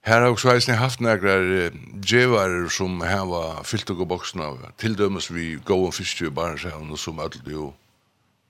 Her 0.05 0.21
har 0.21 0.29
også 0.29 0.53
eisen 0.53 0.75
haft 0.77 1.01
negrar 1.01 1.71
djevar 2.05 2.69
som 2.69 3.01
her 3.01 3.25
var 3.25 3.63
fyllt 3.65 3.91
og 3.91 4.09
boksen 4.09 4.43
av. 4.45 4.59
Tildømes 4.79 5.31
vi 5.33 5.55
gå 5.65 5.79
og 5.87 5.95
fyrstju 5.97 6.29
i 6.29 6.35
Barentshavn 6.35 6.93
og 6.93 7.01
som 7.01 7.23
alt 7.25 7.41
jo 7.49 7.71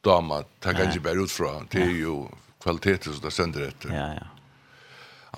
dama, 0.05 0.43
ta 0.61 0.75
kan 0.75 0.91
ikke 0.91 1.07
bare 1.07 1.23
utfra. 1.23 1.61
Det 1.73 1.83
er 1.83 1.99
jo 2.01 2.17
kvalitetet 2.63 3.15
som 3.15 3.23
det 3.23 3.33
sender 3.33 3.69
etter. 3.69 3.93
Ja, 3.95 4.09
ja. 4.19 4.31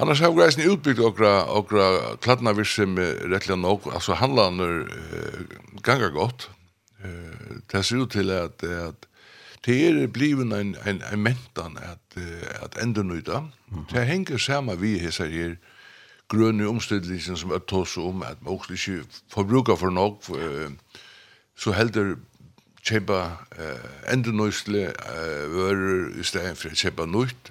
Annars 0.01 0.21
har 0.21 0.33
greisen 0.37 0.67
utbyggt 0.69 1.01
okra, 1.01 1.47
okra 1.57 2.17
kladna 2.21 2.53
virse 2.53 2.85
med 2.87 3.23
rettelig 3.33 3.57
nok. 3.63 3.89
Altså 3.95 4.17
handlaner 4.21 4.83
uh, 4.85 5.45
ganga 5.83 6.11
godt. 6.13 6.51
Uh, 7.05 7.61
det 7.73 7.85
ser 7.85 8.03
ut 8.05 8.13
til 8.13 8.31
at, 8.31 8.65
at 8.65 9.09
det 9.65 9.79
er 9.89 10.07
bliven 10.13 10.53
en, 10.53 10.75
en, 10.87 11.01
en 11.13 11.23
mentan 11.23 11.79
at, 11.81 12.05
uh, 12.17 12.65
at 12.65 12.77
enda 12.83 13.03
nøyda. 13.03 13.41
Mm 13.41 13.51
-hmm. 13.71 13.95
Det 13.95 14.07
henger 14.07 14.39
saman 14.39 14.81
vi 14.83 14.99
hessar 14.99 15.27
her, 15.27 15.57
grønne 16.29 16.69
omstillingen 16.69 17.37
som 17.39 17.53
jeg 17.55 17.67
tås 17.71 17.97
om, 18.03 18.23
at 18.23 18.41
man 18.43 18.57
også 18.57 18.73
ikke 18.75 19.23
forbruker 19.33 19.77
for 19.77 19.91
nok, 19.91 20.27
uh, 20.31 20.71
så 21.57 21.73
helder 21.73 22.17
kjøpe 22.87 23.19
uh, 23.59 24.13
enda 24.13 24.31
nøysle 24.31 24.89
uh, 24.93 25.45
vører 25.55 26.21
i 26.21 26.27
stedet 26.27 26.59
for 26.59 26.71
å 26.71 26.79
kjøpe 26.79 27.07
nøyt. 27.11 27.51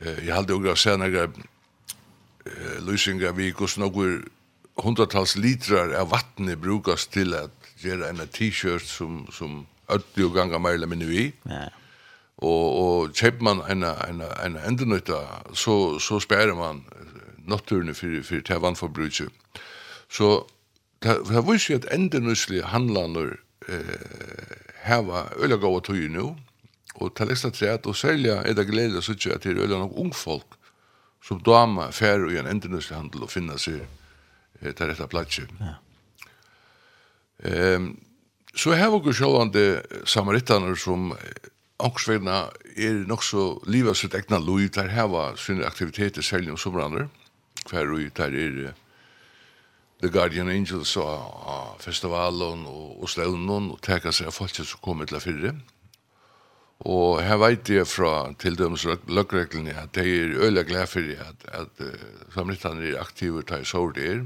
Uh, 0.00 0.18
jeg 0.26 0.34
helder 0.34 0.58
også 0.58 0.90
senere 0.90 1.28
uh, 1.28 2.78
løsninger 2.86 3.34
vi 3.36 3.50
ikke 3.50 3.66
hos 3.66 3.78
noen 3.78 4.24
hundratals 4.78 5.34
litrar 5.36 5.90
av 5.98 6.12
vattnet 6.12 6.60
brukas 6.62 7.08
til 7.10 7.34
at 7.34 7.50
gjøre 7.82 8.10
en 8.10 8.22
t-shirt 8.30 8.86
som, 8.86 9.24
som 9.34 9.64
ødelig 9.90 10.26
og 10.26 10.34
ganger 10.36 10.62
mer 10.62 10.78
eller 10.78 10.90
mindre 10.90 11.08
vi. 11.10 11.24
Ja. 11.50 11.68
Og, 12.38 12.66
og 12.82 13.14
kjøper 13.18 13.42
man 13.42 13.62
en, 13.66 13.82
en, 13.82 14.22
en 14.22 14.58
endenytta, 14.62 15.18
så, 15.54 15.98
så 15.98 16.20
spærer 16.22 16.54
man 16.54 16.84
notturene 17.48 17.94
for, 17.94 18.20
for 18.24 18.44
til 18.44 18.62
vannforbruket. 18.64 19.28
Så 20.10 20.46
det 21.02 21.44
var 21.46 21.54
ikke 21.54 21.74
at 21.80 21.88
endenøslige 21.94 22.68
handlander 22.72 23.36
eh, 23.68 24.54
heva 24.84 25.28
øyla 25.38 25.56
gava 25.56 25.80
ju 25.88 26.08
nu, 26.08 26.36
og 26.94 27.16
til 27.16 27.30
ekstra 27.30 27.50
træt, 27.50 27.86
og 27.86 27.96
særlig 27.96 28.30
er 28.30 28.54
det 28.54 28.66
glede 28.66 29.02
så 29.02 29.12
ikke 29.12 29.34
at 29.34 29.42
det 29.44 29.58
er 29.58 29.78
nok 29.78 29.92
ung 29.96 30.14
folk 30.14 30.58
som 31.22 31.40
dama 31.40 31.90
fer 31.90 32.24
og 32.24 32.32
en 32.32 32.46
endenøslig 32.46 32.96
handel 32.96 33.22
og 33.22 33.30
finna 33.30 33.58
seg 33.58 33.82
eh, 34.62 34.72
til 34.72 34.86
rette 34.86 35.06
platsi. 35.06 35.42
Ja. 35.60 35.76
Um, 37.38 37.92
så 38.56 38.74
her 38.74 38.90
var 38.90 39.12
sjålande 39.12 39.82
samaritaner 40.04 40.74
som 40.74 41.12
ångsvegna 41.78 42.48
er 42.76 43.04
nok 43.06 43.22
så 43.22 43.44
livet 43.70 43.96
sitt 43.96 44.14
egna 44.14 44.40
lov, 44.42 44.64
der 44.74 44.88
her 44.90 45.06
var 45.06 45.36
sine 45.38 45.66
aktiviteter 45.66 46.22
særlig 46.22 46.50
om 46.50 46.58
sommerandre 46.58 47.08
hver 47.66 47.90
og 47.92 48.16
der 48.16 48.36
er 48.38 48.72
The 49.98 50.10
Guardian 50.10 50.48
Angels 50.48 50.96
og 50.96 51.80
festivalen 51.82 52.66
og, 52.66 53.02
og 53.02 53.10
stevnen 53.10 53.72
og 53.72 53.80
teka 53.82 54.12
seg 54.14 54.30
av 54.30 54.36
folk 54.36 54.54
som 54.54 54.82
kom 54.84 55.02
til 55.02 55.20
fyrre. 55.20 55.56
Og 56.86 57.18
her 57.18 57.40
veit 57.42 57.66
jeg 57.66 57.88
fra 57.90 58.30
til 58.38 58.54
løkreglene 58.54 59.74
at 59.74 59.96
det 59.98 60.04
er 60.06 60.36
øyla 60.46 60.62
glad 60.62 60.86
for 60.86 61.02
at, 61.02 61.48
at 61.50 61.82
uh, 61.82 61.96
samlittene 62.34 62.92
er 62.92 63.00
aktive 63.00 63.42
tar 63.42 63.64
sår 63.66 63.96
det 63.96 64.06
er. 64.12 64.20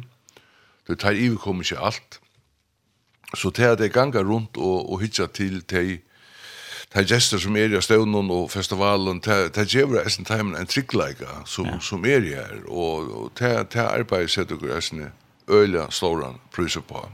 Det 0.88 0.98
tar 1.00 1.16
ivekom 1.16 1.64
ikke 1.64 1.80
alt. 1.80 2.20
Så 3.32 3.50
til 3.50 3.72
at 3.72 3.80
jeg 3.80 3.94
ganger 3.94 4.28
rundt 4.28 4.60
og, 4.60 4.92
og 4.92 5.00
hitja 5.00 5.26
til 5.26 5.62
til 5.64 6.02
ta 6.92 7.02
gestur 7.08 7.40
som 7.40 7.56
er 7.56 7.72
i 7.72 7.80
stevnen 7.80 8.30
og 8.30 8.50
festivalen, 8.52 9.20
ta, 9.24 9.46
ta 9.48 9.64
gjever 9.64 10.02
eisen 10.02 10.28
timen 10.28 10.56
en 10.58 10.68
tryggleika 10.68 11.42
som, 11.48 11.66
ja. 11.70 11.80
som 11.80 12.04
er 12.04 12.20
her, 12.26 12.60
og, 12.68 13.10
og 13.16 13.34
ta, 13.38 13.62
ta 13.64 13.88
arbeid 13.94 14.28
sett 14.28 14.52
og 14.52 14.64
eisen 14.68 15.08
øyla 15.48 15.88
storan 15.90 16.40
pryser 16.52 16.84
på. 16.84 17.06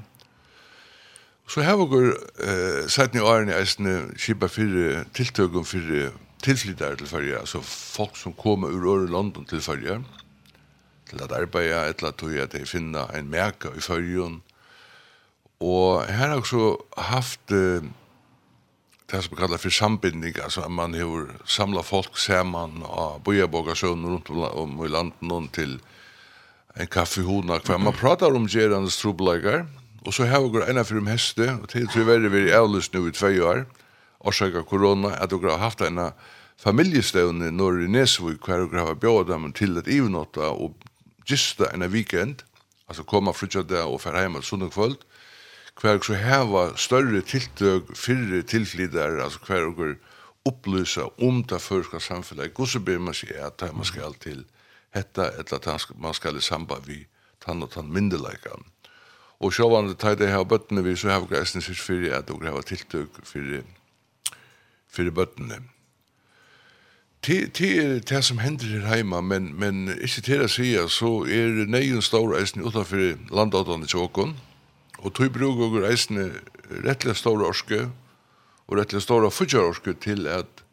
Så 1.49 1.63
her 1.65 1.81
eh, 1.81 2.89
sett 2.89 3.15
ni 3.15 3.21
årene 3.21 3.55
eisen 3.57 3.87
skipa 4.21 4.51
fyrre 4.53 5.05
tiltøkum 5.17 5.65
fyrir 5.65 6.11
tilflyttere 6.45 6.97
til 6.97 7.09
fyrir 7.09 7.39
altså 7.39 7.63
folk 7.65 8.17
som 8.17 8.35
kommer 8.37 8.69
ur 8.69 8.85
året 8.93 9.11
London 9.11 9.47
til 9.49 9.63
fyrir 9.65 10.03
til 11.09 11.23
at 11.25 11.33
arbeiða 11.33 11.87
etter 11.89 12.11
at 12.11 12.19
tog 12.21 12.37
at 12.37 12.53
de 12.53 12.67
finna 12.67 13.07
en 13.17 13.31
merka 13.31 13.73
i 13.73 13.81
fyrir 13.81 14.41
og 15.61 16.05
her 16.07 16.29
har 16.29 16.37
også 16.37 16.77
haft 16.99 17.53
eh, 17.53 17.83
det 19.11 19.23
som 19.23 19.37
kallar 19.37 19.57
för 19.57 19.71
sambindning, 19.71 20.35
alltså 20.45 20.61
att 20.61 20.71
man 20.71 20.95
har 20.95 21.47
samlat 21.47 21.87
folk 21.87 22.17
samman 22.17 22.83
och 22.83 23.21
bojabogasöner 23.21 24.09
runt 24.09 24.31
om 24.31 24.85
i 24.85 24.89
landet 24.89 25.53
till 25.53 25.81
en 26.75 26.87
kaffehona 26.87 27.59
kvar. 27.59 27.79
Man 27.79 27.93
pratar 28.01 28.37
om 28.37 28.49
gerande 28.49 28.91
strobelagar, 28.91 29.67
og 30.05 30.15
så 30.15 30.25
har 30.25 30.41
vi 30.41 30.71
ena 30.71 30.85
fyrir 30.85 31.09
heste, 31.09 31.49
og 31.63 31.69
til 31.69 31.89
tyverre 31.89 32.31
vi 32.31 32.51
er 32.51 32.61
avlyst 32.61 32.95
nu 32.95 33.09
i 33.09 33.13
två 33.13 33.33
år, 33.45 33.65
årsaka 34.21 34.63
korona, 34.63 35.09
at 35.09 35.33
vi 35.33 35.49
har 35.49 35.59
haft 35.59 35.81
ena 35.81 36.13
familjestevne 36.59 37.51
når 37.51 37.85
i 37.85 37.89
Nesvig 37.89 38.39
hver 38.45 38.67
vi 38.69 38.79
har 38.79 38.95
bjóða 38.95 39.33
dem 39.33 39.53
til 39.53 39.79
at 39.79 39.89
ivnåta 39.89 40.51
og 40.53 40.75
gista 41.27 41.73
en 41.75 41.83
weekend, 41.83 42.45
altså 42.89 43.03
koma 43.03 43.33
frutja 43.33 43.63
det 43.63 43.83
og 43.83 44.01
fer 44.01 44.17
heim 44.17 44.37
og 44.37 44.45
sundag 44.45 44.71
kvöld, 44.73 44.97
hver 45.81 46.01
så 46.03 46.15
heva 46.19 46.65
større 46.77 47.21
tiltøk 47.23 47.93
fyrre 47.97 48.43
tilflytare, 48.43 49.23
altså 49.23 49.39
hver 49.47 49.69
og 49.69 49.95
opplysa 50.49 51.07
om 51.23 51.43
det 51.45 51.61
førska 51.63 51.99
samfunnet, 51.99 52.59
og 52.59 52.69
så 52.69 52.81
ber 52.81 52.99
man 52.99 53.15
seg 53.15 53.37
at 53.37 53.63
man 53.75 53.87
skal 53.87 54.15
til 54.21 54.45
hetta, 54.95 55.31
eller 55.39 55.59
at 55.59 55.91
man 55.99 56.15
skal 56.15 56.37
i 56.37 56.43
samband 56.43 56.87
vi 56.87 57.05
tann 57.45 57.63
og 57.63 57.71
tann 57.71 57.93
myndelagan. 57.93 58.67
Og 59.39 59.53
sjåvande 59.55 59.95
tæg 59.95 60.19
det 60.19 60.33
her 60.33 60.45
bøttene 60.45 60.83
vi, 60.83 60.97
så 60.97 61.13
heva 61.13 61.29
greisne 61.31 61.63
sitt 61.63 61.79
fyrir 61.79 62.17
at 62.17 62.31
og 62.31 62.43
heva 62.43 62.63
tiltøk 62.63 63.21
fyrir, 63.25 63.63
fyrir 64.91 65.15
bøttene. 65.15 65.61
Det 67.27 67.61
er 67.61 67.99
det 68.01 68.25
som 68.25 68.39
hender 68.39 68.67
her 68.67 68.87
heima, 68.87 69.21
men, 69.21 69.53
men 69.59 69.89
ikke 69.91 70.23
til 70.23 70.43
å 70.43 70.51
si, 70.51 70.73
så 70.91 71.11
er 71.27 71.65
neien 71.71 72.03
stor 72.03 72.35
eisen 72.39 72.63
utenfor 72.63 73.19
landåttene 73.35 73.87
i 73.87 73.91
Tjåkon, 73.91 74.37
Og 74.99 75.15
tog 75.15 75.33
bruk 75.33 75.61
og 75.63 75.81
reisende 75.85 76.31
rettelig 76.85 77.17
store 77.21 77.47
orske, 77.49 77.85
og 78.69 78.79
rettelig 78.79 79.03
store 79.05 79.31
fudjar 79.31 79.71
orske 79.71 79.95
til 80.03 80.27
at 80.31 80.65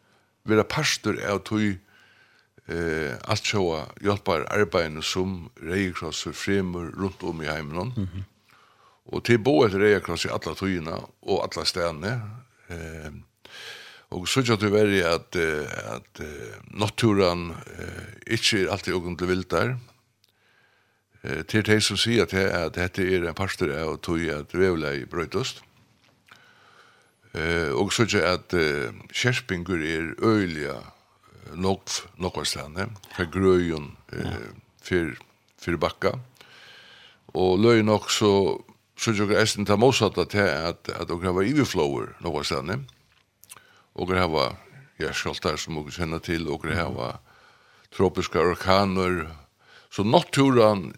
vera 0.46 0.66
pastor 0.68 1.20
er 1.22 1.38
tog 1.46 1.64
eh, 1.66 3.14
alt 3.24 3.46
sjåa 3.46 3.86
hjelpar 4.02 4.48
arbeidene 4.54 5.04
som 5.06 5.50
reiekrosser 5.62 6.36
fremur 6.36 6.92
rundt 6.98 7.24
om 7.24 7.42
i 7.42 7.50
heimen. 7.50 7.94
Mm 7.96 8.08
-hmm. 8.08 8.24
Og 9.06 9.24
til 9.24 9.38
bo 9.38 9.66
etter 9.66 9.80
reiekrosser 9.80 10.30
i 10.30 10.34
alla 10.34 10.56
togina 10.56 10.96
og 11.22 11.44
alla 11.44 11.66
stedene. 11.66 12.22
Eh, 12.70 13.12
og 14.10 14.28
så 14.28 14.42
tjatt 14.42 14.64
vi 14.64 14.72
veri 14.72 15.02
at, 15.02 15.36
at, 15.36 16.02
at 16.20 16.22
naturen 16.74 17.52
eh, 17.52 18.34
ikke 18.34 18.64
er 18.64 18.72
alltid 18.72 18.94
åkken 18.94 19.18
til 19.18 19.28
vilt 19.28 19.52
der. 19.52 19.68
Mm 19.68 19.95
til 21.50 21.64
det 21.66 21.80
som 21.84 21.98
sier 21.98 22.26
at, 22.26 22.34
at 22.34 22.76
dette 22.76 23.04
er 23.04 23.26
en 23.26 23.38
parster 23.38 23.72
av 23.74 23.98
tog 24.06 24.22
at 24.30 24.54
vevlei 24.54 25.06
brøytust. 25.10 25.64
Eh, 27.36 27.72
og 27.76 27.92
så 27.92 28.06
ikke 28.06 28.22
at 28.24 28.54
eh, 28.56 28.94
kjerspinger 29.12 29.82
er 29.84 30.12
øyliga 30.24 30.78
nok, 31.56 31.90
nokvastane, 32.22 32.88
fra 33.16 33.26
grøyen 33.32 33.90
eh, 34.16 34.52
fyr, 34.86 35.16
fyr 35.60 35.80
bakka. 35.82 36.14
Og 37.36 37.60
løy 37.60 37.84
nok 37.84 38.12
så 38.12 38.32
så 38.96 39.12
jeg 39.12 39.28
er 39.28 39.42
esten 39.42 39.66
ta 39.68 39.76
motsatta 39.76 40.24
til 40.32 40.48
at, 40.48 40.88
at 40.88 41.10
dere 41.10 41.34
var 41.36 41.44
iverflower 41.44 42.14
nokvastane. 42.24 42.78
Og 44.00 44.08
dere 44.08 44.30
var 44.32 44.54
ja, 45.00 45.12
skoltar 45.12 45.60
som 45.60 45.76
dere 45.76 45.92
kjenner 45.92 46.24
til, 46.24 46.48
og 46.48 46.64
dere 46.64 46.88
var 46.96 47.20
tropiska 47.92 48.40
orkaner, 48.40 49.26
Så 49.96 50.04
naturen 50.04 50.94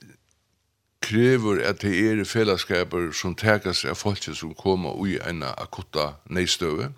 krever 1.01 1.61
at 1.65 1.81
det 1.81 1.93
er 1.93 2.23
fellesskaper 2.25 3.11
som 3.15 3.35
tekas 3.37 3.85
av 3.85 3.99
folk 3.99 4.23
som 4.23 4.55
kommer 4.57 4.97
ui 4.97 5.17
en 5.21 5.43
akutta 5.43 6.15
neistøve. 6.29 6.91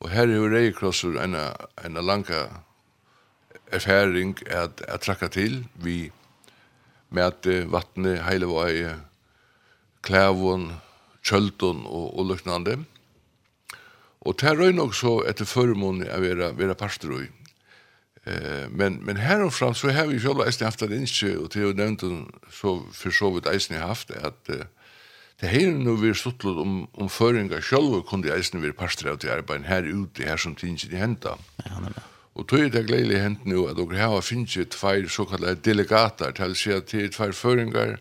Og 0.00 0.10
her 0.12 0.28
er 0.28 0.36
jo 0.36 0.50
Reikrosser 0.52 1.16
en, 1.22 1.34
en 1.36 2.00
langa 2.04 2.46
erfaring 3.72 4.36
at 4.46 4.82
jeg 4.86 5.02
trakka 5.02 5.28
til 5.32 5.64
vi 5.82 6.10
mæte 7.10 7.64
vattnet 7.70 8.22
hele 8.26 8.48
vei 8.50 8.92
klævån, 10.06 10.68
kjølton 11.26 11.82
og, 11.86 12.18
og 12.18 12.28
løknande. 12.30 12.76
Og 14.26 14.36
det 14.40 14.50
er 14.50 14.72
nok 14.74 14.94
så 14.94 15.20
etter 15.28 15.46
førmån 15.46 16.04
av 16.10 16.22
vera, 16.22 16.52
vera 16.54 16.74
parster. 16.74 17.26
Eh 18.26 18.68
men 18.70 18.94
men 18.94 19.16
här 19.16 19.44
och 19.44 19.54
fram 19.54 19.74
så 19.74 19.88
har 19.90 20.06
vi 20.06 20.20
själva 20.20 20.46
är 20.46 20.64
haft 20.64 20.78
det 20.78 20.96
inte 20.96 21.36
och 21.36 21.50
till 21.50 21.74
nämnt 21.74 22.02
så 22.50 22.82
för 22.92 23.10
så 23.10 23.30
vid 23.30 23.54
isen 23.54 23.82
haft 23.82 24.10
att 24.10 24.50
det 25.40 25.46
här 25.46 25.70
nu 25.70 25.96
vi 25.96 26.14
suttlut 26.14 26.56
om 26.56 26.86
om 26.92 27.08
föringar 27.08 27.60
själva 27.60 28.02
kunde 28.10 28.38
isen 28.38 28.60
vi 28.60 28.72
pastra 28.72 29.12
ut 29.12 29.24
i 29.24 29.30
arbeten 29.30 29.64
här 29.64 29.82
ute 29.82 30.22
här 30.24 30.36
som 30.36 30.54
tinge 30.54 30.86
i 30.90 30.96
hända. 30.96 31.38
Ja 31.64 31.80
men. 31.80 31.94
Och 32.36 32.48
tog 32.48 32.72
det 32.72 32.82
glädje 32.82 33.18
hänt 33.18 33.44
nu 33.44 33.58
att 33.68 33.78
och 33.78 33.94
här 33.94 34.06
har 34.06 34.20
finns 34.20 34.56
ju 34.56 34.64
två 34.64 35.08
så 35.08 35.24
kallade 35.24 35.54
delegater 35.54 36.32
till 36.32 36.54
sig 36.54 36.80
till 36.80 37.12
två 37.12 37.32
föringar 37.32 37.98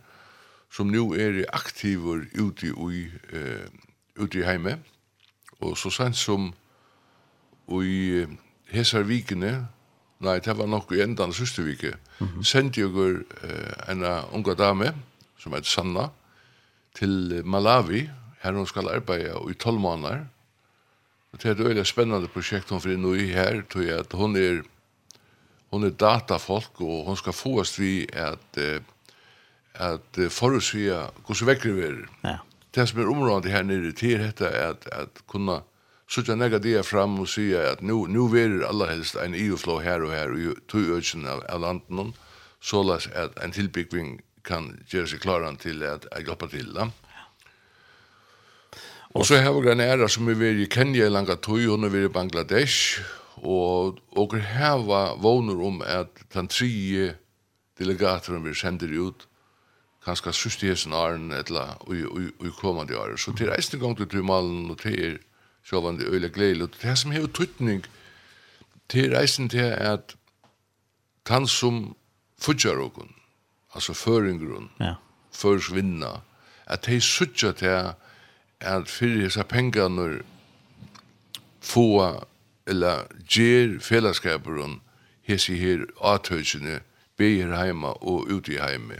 som 0.71 0.91
nu 0.91 1.03
är 1.23 1.55
aktiva 1.55 2.13
ute 2.45 2.65
i 2.67 3.11
eh 3.33 4.23
ute 4.23 4.39
i 4.39 4.43
hemme. 4.43 4.77
Och 5.59 5.77
så 5.77 5.91
sent 5.91 6.17
som 6.17 6.53
i 7.83 8.25
hesar 8.69 9.03
vikene 9.03 9.65
nei, 10.25 10.39
det 10.43 10.55
var 10.57 10.69
nok 10.69 10.91
i 10.95 11.01
endan 11.05 11.33
siste 11.33 11.63
vike, 11.63 11.95
mm 12.19 12.27
-hmm. 12.27 12.43
sendte 12.43 12.81
jeg 12.81 12.89
uh, 12.89 13.89
en 13.89 14.03
unga 14.33 14.53
dame, 14.53 14.93
som 15.39 15.53
heter 15.53 15.69
Sanna, 15.69 16.09
til 16.95 17.41
Malawi, 17.45 18.09
her 18.41 18.51
hun 18.51 18.67
skal 18.67 18.89
arbeide 18.89 19.35
i 19.49 19.53
12 19.53 19.79
måneder. 19.79 20.25
Og 21.33 21.41
det 21.41 21.45
er 21.45 21.51
et 21.51 21.65
veldig 21.65 21.85
spennende 21.85 22.27
prosjekt 22.27 22.69
hun 22.69 22.81
fyrir 22.81 22.97
nå 22.97 23.13
i 23.13 23.31
her, 23.33 23.61
tror 23.69 23.81
jeg 23.81 23.99
at 23.99 24.13
hun 24.13 24.35
er, 24.35 24.61
hun 25.71 25.83
er 25.83 25.89
datafolk, 25.89 26.81
og 26.81 27.05
hun 27.05 27.17
skal 27.17 27.33
få 27.33 27.59
oss 27.59 27.79
vi 27.79 28.07
at, 28.13 28.47
uh, 28.57 28.79
at 29.73 30.19
uh, 30.19 30.29
forutsvia 30.29 31.09
hvordan 31.25 31.47
vekker 31.47 31.73
vi 31.73 31.81
er. 31.81 32.01
Ja. 32.23 32.37
Det 32.75 32.89
som 32.89 32.99
er 32.99 33.11
området 33.11 33.51
her 33.51 33.63
nere 33.63 33.91
til 33.91 34.19
dette 34.19 34.45
er 34.45 34.69
at, 34.69 34.87
at 34.91 35.21
kunne 35.27 35.61
så 36.09 36.21
jag 36.27 36.37
näga 36.37 36.59
det 36.59 36.85
fram 36.85 37.19
och 37.19 37.29
säga 37.29 37.71
att 37.71 37.81
nu 37.81 37.93
nu 38.07 38.29
vill 38.29 38.63
alla 38.63 38.85
helst 38.85 39.15
en 39.15 39.33
EU-flow 39.33 39.81
här 39.81 40.03
och 40.03 40.11
här 40.11 40.31
och 40.31 40.67
två 40.71 40.77
öknen 40.77 41.27
av, 41.27 41.43
av 41.49 41.61
landen 41.61 42.13
så 42.61 42.83
läs 42.83 43.07
att 43.07 43.39
en 43.43 43.51
tillbyggning 43.51 44.21
kan 44.41 44.83
göra 44.87 45.07
sig 45.07 45.19
klaran 45.19 45.55
till 45.55 45.83
att, 45.83 46.05
att 46.05 46.27
hjälpa 46.27 46.47
till 46.47 46.73
det. 46.73 46.89
Och 49.15 49.27
så 49.27 49.35
har 49.35 49.53
vi 49.53 49.67
granera 49.67 50.07
som 50.07 50.27
är 50.27 50.43
i 50.43 50.67
Kenya 50.71 51.05
i 51.05 51.09
langa 51.09 51.35
tog 51.35 51.69
och 51.69 51.79
nu 51.79 52.05
i 52.05 52.09
Bangladesh 52.09 53.01
og 53.43 53.99
og 54.15 54.35
hava 54.41 55.15
vónur 55.19 55.61
om 55.67 55.81
at 55.81 56.09
tann 56.31 56.47
tri 56.47 57.11
delegateren 57.79 58.43
vi 58.45 58.53
sendir 58.53 58.93
ut, 59.07 59.27
kanska 60.05 60.31
susti 60.31 60.67
hesen 60.67 60.93
arn 60.93 61.31
etla 61.31 61.77
og 61.79 61.95
og 62.39 62.51
komandi 62.61 62.93
ár. 62.93 63.17
Så 63.17 63.35
til 63.35 63.49
reisning 63.49 63.81
gongt 63.81 64.09
til 64.09 64.23
malen 64.23 64.71
og 64.71 64.79
til 64.79 65.19
sjålande 65.65 66.05
øyla 66.05 66.27
gledelig. 66.27 66.67
Det 66.81 66.97
som 66.97 67.11
hever 67.11 67.27
tøytning 67.27 67.85
til 68.89 69.15
reisen 69.17 69.49
til 69.49 69.73
at 69.77 70.15
han 71.27 71.47
som 71.47 71.95
fudjar 72.41 72.77
okon, 72.77 73.15
altså 73.75 73.93
føringrun, 73.93 74.69
ja. 74.79 74.93
førsvinna, 75.31 76.21
at 76.65 76.85
de 76.85 77.01
sutja 77.01 77.51
til 77.51 77.93
at 78.59 78.89
fyrir 78.89 79.21
hessa 79.21 79.43
pengarnur 79.43 80.21
få 81.61 82.25
eller 82.67 83.05
gjer 83.29 83.79
fellesskaperun 83.79 84.79
hesi 85.25 85.57
her 85.57 85.85
atøysene 86.01 86.79
beir 87.17 87.53
heima 87.57 87.93
og 88.01 88.29
ute 88.29 88.53
i 88.53 88.61
heime. 88.61 88.99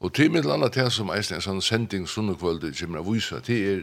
Og 0.00 0.14
til 0.14 0.30
mitt 0.32 0.44
landa 0.44 0.68
til 0.68 0.90
som 0.90 1.12
eisen 1.14 1.38
en 1.38 1.44
sånn 1.44 1.62
sending 1.62 2.08
sunnekvölde 2.08 2.72
kjemra 2.74 3.04
vysa 3.06 3.40
til 3.40 3.66
er 3.72 3.82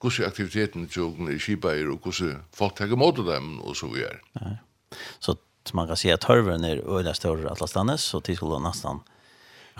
hvordan 0.00 0.28
aktiviteten 0.28 0.88
tjogen 0.88 1.30
i 1.32 1.38
Kiba 1.40 1.72
er, 1.74 1.90
og 1.90 2.04
hvordan 2.04 2.42
folk 2.54 2.76
tenker 2.76 2.96
mot 2.96 3.16
dem, 3.16 3.60
og 3.60 3.76
så 3.76 3.88
vi 3.92 4.04
er. 4.04 4.20
Ja. 4.40 4.56
Så 5.20 5.36
man 5.74 5.88
kan 5.88 5.98
si 5.98 6.10
at 6.14 6.24
Hørven 6.24 6.64
er 6.64 6.82
øyne 6.84 7.14
større 7.14 7.50
atlastanes, 7.50 8.00
så 8.00 8.20
de 8.20 8.36
skulle 8.36 8.60
nesten 8.62 9.00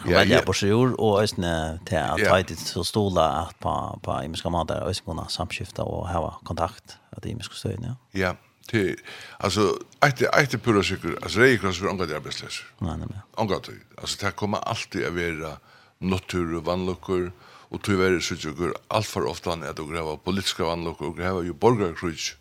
ja, 0.06 0.18
velge 0.18 0.42
på 0.46 0.56
seg 0.56 0.72
jord, 0.72 0.96
og 0.98 1.20
øyne 1.22 1.52
til 1.86 2.00
at 2.00 2.22
ja. 2.22 2.32
Heidi 2.34 2.56
så 2.58 2.84
stola 2.84 3.28
at 3.44 3.54
på, 3.60 3.74
på 4.02 4.18
imenske 4.24 4.50
måter, 4.50 4.82
øyne 4.82 5.04
kunne 5.06 5.28
samskifte 5.28 5.84
og 5.84 6.08
ha 6.08 6.24
kontakt 6.44 6.98
at 7.12 7.22
de 7.24 7.30
imenske 7.30 7.54
støyene. 7.54 7.96
Ja, 8.14 8.18
ja. 8.26 8.34
Til, 8.66 8.96
altså, 9.38 9.78
ett 10.02 10.22
ett 10.22 10.62
pura 10.62 10.82
cykel 10.82 11.18
alltså 11.22 11.38
det 11.38 11.46
är 11.46 11.52
ju 11.52 11.58
för 11.58 11.88
angår 11.88 12.06
det 12.06 12.20
bästa. 12.20 12.46
Nei, 12.80 12.96
nei, 12.96 13.06
Angår 13.36 13.60
det. 13.66 13.72
Alltså 13.98 14.26
det 14.26 14.36
kommer 14.36 14.58
alltid 14.58 15.06
å 15.06 15.10
være 15.10 15.56
natur 16.00 16.56
og 16.56 16.64
vanluckor 16.66 17.30
og 17.70 17.82
tog 17.82 17.98
være 17.98 18.20
så 18.22 18.34
ikke 18.34 18.54
går 18.54 18.74
alt 18.90 19.06
for 19.06 19.28
ofte 19.28 19.50
han 19.50 19.62
at 19.66 19.80
å 19.82 19.86
greve 19.88 20.18
politiske 20.24 20.64
vannlokk 20.64 21.02
og 21.02 21.16
greve 21.18 21.46
jo 21.46 21.54
borgerkrutsk 21.54 22.36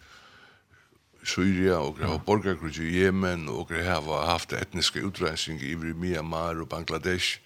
i 1.26 1.26
Syria 1.26 1.80
og 1.82 1.98
greve 1.98 2.22
ja. 2.56 2.84
i 2.84 2.90
Yemen 3.02 3.50
og 3.50 3.68
greve 3.68 4.26
haft 4.26 4.54
etniske 4.54 5.02
utrensning 5.02 5.62
i 5.62 5.76
Myanmar 5.76 6.62
og 6.62 6.70
Bangladesh 6.70 7.40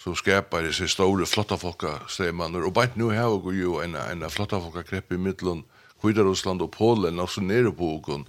så 0.00 0.14
skapar 0.16 0.64
det 0.64 0.72
seg 0.74 0.88
stora 0.88 1.26
flotta 1.28 1.58
folka 1.60 1.98
stämmer 2.08 2.64
och 2.64 2.72
bant 2.72 2.96
nu 2.96 3.04
har 3.04 3.28
och 3.28 3.54
ju 3.54 3.82
en 3.84 3.94
en 3.94 4.30
flotta 4.30 4.60
folka 4.60 4.82
krepp 4.82 5.12
i 5.12 5.16
middelen 5.16 5.64
Kvidar 6.00 6.24
Russland 6.24 6.62
och 6.62 6.72
Polen 6.72 7.20
och 7.20 7.30
så 7.30 7.40
nere 7.40 7.72
på 7.72 7.96
Okon. 7.96 8.24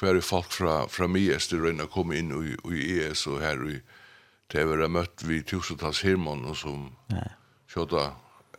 hver 0.00 0.20
folk 0.20 0.52
från 0.52 0.88
från 0.88 1.12
Mies 1.12 1.48
det 1.48 1.56
Røyna 1.56 1.86
kom 1.86 2.12
in 2.12 2.30
i 2.30 2.74
i 2.74 3.00
ES 3.00 3.26
og 3.26 3.40
her 3.40 3.68
i 3.68 3.80
det 4.52 4.62
har 4.64 4.88
mött 4.88 5.22
vi 5.22 5.42
tusentals 5.42 6.00
hirmon 6.00 6.44
og 6.44 6.56
som 6.56 6.92
skjøta 7.68 8.10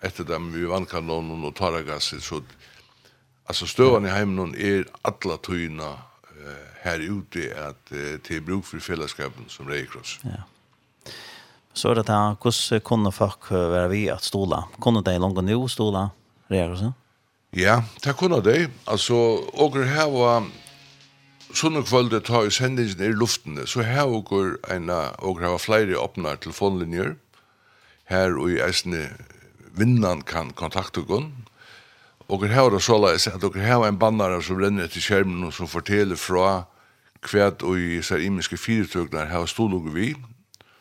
etter 0.05 0.27
dem 0.27 0.51
vi 0.53 0.67
vannkanonen 0.69 1.43
og 1.47 1.55
taragasset, 1.57 2.23
så 2.23 2.41
altså 3.49 3.67
støvan 3.67 4.07
i 4.07 4.13
heimen 4.13 4.53
er 4.55 4.85
alla 5.03 5.39
tøyna 5.43 5.89
uh, 5.97 6.67
her 6.85 7.03
ute 7.09 7.49
at 7.57 7.91
uh, 7.91 8.15
til 8.23 8.43
bruk 8.45 8.67
for 8.69 8.83
fellesskapen 8.83 9.49
som 9.51 9.67
reikross. 9.67 10.19
Ja. 10.23 10.45
Så 11.73 11.91
er 11.91 11.99
det 11.99 12.07
da, 12.07 12.35
hvordan 12.39 12.81
kunne 12.85 13.11
folk 13.11 13.51
være 13.51 13.89
vi 13.91 14.07
at 14.11 14.25
stola? 14.25 14.63
Kunne 14.81 15.03
de 15.05 15.17
langt 15.19 15.43
nå 15.43 15.59
stola 15.67 16.09
reikrossen? 16.51 16.95
Ja, 17.55 17.81
det 18.03 18.15
kunne 18.17 18.41
de. 18.45 18.69
Altså, 18.87 19.15
åker 19.57 19.87
her 19.89 20.09
var 20.13 20.49
sånne 21.49 21.81
kvölde 21.81 22.19
tar 22.21 22.45
i 22.45 22.53
sendingen 22.53 23.01
i 23.01 23.15
luften, 23.15 23.57
så 23.65 23.81
her 23.81 24.05
åker 24.05 24.59
en, 24.69 24.91
åker 24.91 25.47
her 25.47 25.55
var 25.55 25.63
flere 25.63 25.97
åpner 25.97 26.37
telefonlinjer, 26.37 27.15
mm 27.15 27.28
her 28.09 28.35
og 28.37 28.51
i 28.51 28.59
eisne 28.65 29.07
vinnan 29.77 30.23
kan 30.25 30.51
kontakte 30.57 31.03
gon. 31.05 31.31
Og 32.29 32.45
her 32.45 32.53
har 32.53 32.69
det 32.73 32.81
så 32.85 32.97
seg 33.17 33.37
at 33.37 33.41
dere 33.41 33.65
har 33.65 33.85
en 33.87 33.99
bannare 33.99 34.41
som 34.45 34.59
renner 34.61 34.89
til 34.89 35.01
skjermen 35.01 35.47
og 35.47 35.53
som 35.53 35.69
forteller 35.69 36.17
fra 36.17 36.65
kvært 37.25 37.63
og 37.65 37.79
i 37.79 38.01
sær 38.05 38.21
imiske 38.21 38.57
fyrirtøknar 38.57 39.31
har 39.31 39.45
stålugge 39.49 39.93
vi. 39.93 40.11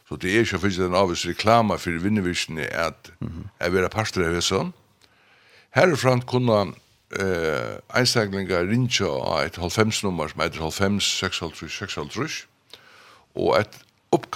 Så 0.09 0.17
det 0.17 0.33
er 0.33 0.45
ikke 0.45 0.59
fyrir 0.59 0.87
den 0.87 0.97
avvis 0.97 1.27
reklama 1.29 1.77
fyrir 1.77 2.01
vinnevisjene 2.01 2.67
at 2.67 3.13
mm 3.21 3.29
-hmm. 3.29 3.49
jeg 3.61 3.73
vil 3.73 3.83
ha 3.83 3.89
parter 3.89 4.25
av 4.25 4.35
hesson. 4.35 4.73
Herifran 5.71 6.21
kunne 6.21 6.73
eh, 7.21 7.77
einstaklingar 7.95 8.69
rinja 8.69 9.07
av 9.07 9.47
et 9.47 9.57
halvfemsnummer 9.57 10.29
som 10.29 10.41
heter 10.41 10.61
halvfems, 10.61 11.05
6, 11.05 11.37
6, 11.37 11.61
6, 11.61 11.79
6, 11.79 11.93
6, 11.93 11.93
6, 11.93 11.93
6, 11.93 12.47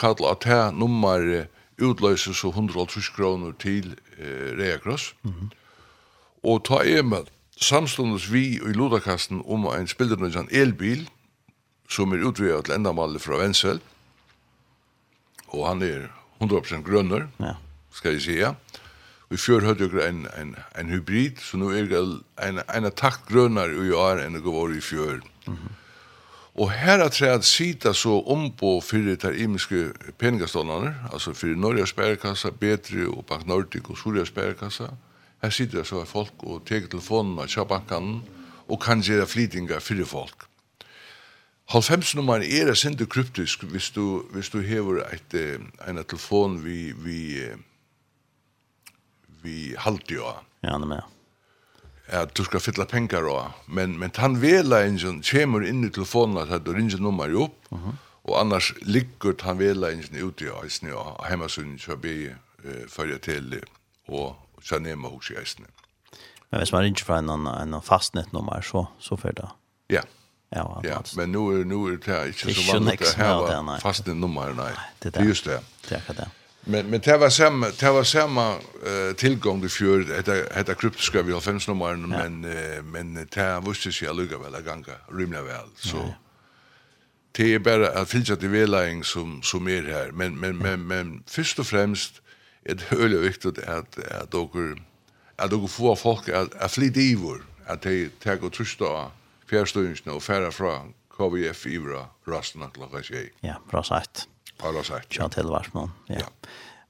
6, 0.01 0.43
6, 0.45 1.23
6, 1.25 1.47
utløse 1.81 2.35
så 2.35 2.49
150 2.49 3.09
kroner 3.09 3.53
til 3.59 3.97
eh, 4.19 4.59
Reakross. 4.59 5.15
Mm 5.23 5.31
-hmm. 5.31 5.49
Og 6.43 6.65
ta 6.65 6.83
Emil, 6.85 7.31
samståndes 7.61 8.33
vi 8.33 8.45
i 8.57 8.73
Lodakasten 8.73 9.43
om 9.47 9.67
en 9.67 9.87
spildernødjan 9.87 10.49
elbil, 10.51 11.11
som 11.91 12.13
er 12.13 12.25
utvidet 12.25 12.65
til 12.65 12.75
endamallet 12.75 13.23
fra 13.23 13.37
Vensel, 13.37 13.81
og 15.49 15.69
han 15.69 15.83
er 15.83 16.09
100% 16.43 16.83
grønner, 16.83 17.27
ja. 17.41 17.53
skal 17.93 18.13
jeg 18.13 18.21
sige. 18.21 18.55
Vi 19.31 19.37
fjør 19.37 19.61
hadde 19.61 19.85
jo 19.85 20.01
en, 20.01 20.27
en, 20.41 20.57
en 20.79 20.91
hybrid, 20.91 21.37
så 21.41 21.57
nå 21.57 21.71
er 21.71 21.87
det 21.89 22.01
en, 22.49 22.61
en 22.75 22.93
takt 22.93 23.29
grønner 23.29 23.71
i 23.71 23.93
år 23.97 24.21
enn 24.25 24.35
det 24.35 24.43
går 24.43 24.75
i 24.77 24.81
fjør. 24.81 25.21
Mm 25.47 25.55
-hmm. 25.55 25.82
Og 26.55 26.73
her 26.73 27.01
er 27.01 27.09
tre 27.09 27.31
at 27.33 27.45
sita 27.49 27.95
så 27.97 28.19
ombå 28.29 28.81
fyrir 28.85 29.17
der 29.17 29.33
imiske 29.41 29.93
peningaståndene, 30.19 30.95
altså 31.13 31.33
fyrir 31.33 31.57
Norge 31.57 31.87
Sperrekassa, 31.87 32.51
Betri 32.51 33.07
og 33.07 33.25
Bank 33.27 33.47
Nordic 33.47 33.89
og 33.91 33.99
Surya 33.99 34.25
Sperrekassa. 34.25 34.91
Her 35.43 35.51
sitter 35.51 35.83
så 35.83 36.05
folk 36.05 36.45
og 36.45 36.67
teker 36.69 36.89
telefonen 36.93 37.39
av 37.41 37.49
Kjabankan 37.49 38.21
og 38.69 38.81
kan 38.81 39.01
gjøre 39.01 39.27
flytinga 39.27 39.81
fyrir 39.81 40.07
folk. 40.07 40.45
Halvfemsnummeren 41.73 42.45
er 42.45 42.69
er 42.69 42.75
sinde 42.75 43.07
kryptisk 43.07 43.65
hvis 43.65 43.91
du, 43.91 44.23
hvis 44.31 44.51
du 44.51 44.61
hever 44.61 45.03
et, 45.13 45.35
en 45.89 46.05
telefon 46.05 46.65
vi, 46.65 46.93
vi, 46.93 47.49
vi 49.43 49.75
halte 49.79 50.15
jo 50.15 50.27
av. 50.27 50.45
Ja, 50.63 50.79
det 50.79 50.89
med 50.89 51.12
at 52.07 52.37
du 52.37 52.45
skal 52.45 52.61
fylla 52.61 52.85
pengar 52.85 53.27
og 53.31 53.53
men 53.67 53.99
men 53.99 54.11
han 54.17 54.41
vela 54.43 54.83
ein 54.83 54.99
ingen 54.99 55.23
kemur 55.23 55.65
inn 55.67 55.85
i 55.85 55.91
telefonen 55.91 56.39
at 56.43 56.67
du 56.67 56.73
ringer 56.73 57.01
nummer 57.01 57.29
jo 57.29 57.51
uh 57.71 57.79
-huh. 57.79 57.95
og 58.25 58.41
annars 58.41 58.73
liggur 58.83 59.35
han 59.43 59.59
vela 59.59 59.91
ein 59.91 60.03
ingen 60.03 60.25
ute 60.25 60.45
i 60.45 60.49
eisen 60.65 60.93
og 60.93 61.27
heima 61.29 61.49
sunn 61.49 61.79
så 61.79 61.97
be 61.97 62.37
eh, 62.65 62.89
følge 62.89 63.19
til 63.19 63.61
og 64.09 64.37
så 64.63 64.79
nema 64.79 65.09
hos 65.09 65.31
i 65.31 65.35
eisen 65.35 65.67
Men 66.51 66.61
hvis 66.61 66.73
man 66.73 66.83
ringer 66.83 67.05
fra 67.05 67.19
en, 67.19 67.31
en 67.31 67.83
fastnettnummer 67.83 68.61
så, 68.61 68.85
så 68.99 69.17
fyrir 69.17 69.33
da 69.33 69.47
Ja, 69.91 70.03
ja, 70.53 70.65
ja 70.85 70.99
men 71.17 71.29
nu, 71.33 71.61
er 71.61 71.65
nu 71.65 71.87
er 71.87 71.97
det 71.97 72.27
ikke 72.27 72.55
så 72.55 72.73
vanlig 72.73 73.01
at 73.01 73.15
ha 73.15 73.79
fastnet 73.79 74.17
nummer 74.17 74.53
nei. 74.53 74.73
Det 75.03 75.17
er 75.17 75.25
just 75.25 75.45
det. 75.45 75.61
Det 75.89 76.03
er 76.09 76.13
det. 76.13 76.29
Men 76.65 76.91
men 76.91 77.01
det 77.01 77.17
var 77.19 77.29
samma 77.29 77.67
det 77.81 77.91
var 77.91 78.05
samma 78.05 78.55
uh, 78.55 79.13
tillgång 79.17 79.61
det 79.61 79.69
för 79.69 80.23
det 80.23 80.67
det 80.67 80.75
kryptiska 80.75 81.23
vi 81.23 81.33
har 81.33 81.41
fem 81.41 81.59
nummer 81.69 81.97
men 81.97 82.45
uh, 82.45 82.83
men 82.83 83.15
det 83.15 83.63
visste 83.67 83.93
sig 83.93 84.15
lugga 84.15 84.39
väl 84.39 84.55
att 84.55 84.65
ganga 84.65 84.95
rymla 85.09 85.43
väl 85.43 85.69
så 85.77 85.97
ja. 85.97 86.15
det 87.33 87.55
är 87.55 87.59
bara 87.59 87.89
att 87.89 88.11
filtra 88.11 88.37
till 88.37 88.49
välaing 88.49 89.05
som 89.05 89.43
som 89.43 89.69
är 89.69 89.83
här 89.83 90.11
men 90.13 90.41
men 90.41 90.59
men 90.59 90.87
men 90.87 91.23
först 91.27 91.59
och 91.59 91.67
främst 91.67 92.23
är 92.65 92.75
det 92.75 92.85
höle 92.85 93.17
viktigt 93.17 93.59
att 93.59 93.99
att 93.99 94.31
dokur 94.31 94.83
att 95.37 95.51
dokur 95.51 95.69
få 95.69 95.97
folk 95.97 96.29
att 96.29 96.55
att 96.55 96.73
fly 96.73 96.89
divor 96.89 97.45
att 97.67 97.83
det 97.83 98.21
tar 98.21 98.45
och 98.45 98.53
trusta 98.53 99.11
fjärstungen 99.51 99.97
och 100.07 100.23
färra 100.23 100.51
från 100.51 100.95
KVF 101.17 101.67
Ivra 101.67 102.07
rastna 102.27 102.71
klockan 102.71 103.03
Ja, 103.41 103.63
bra 103.71 103.83
sagt. 103.83 104.29
Parasite. 104.63 105.19
Ja, 105.19 105.29
til 105.29 105.51
Varsmån. 105.51 105.93
Ja. 106.09 106.15
ja. 106.15 106.27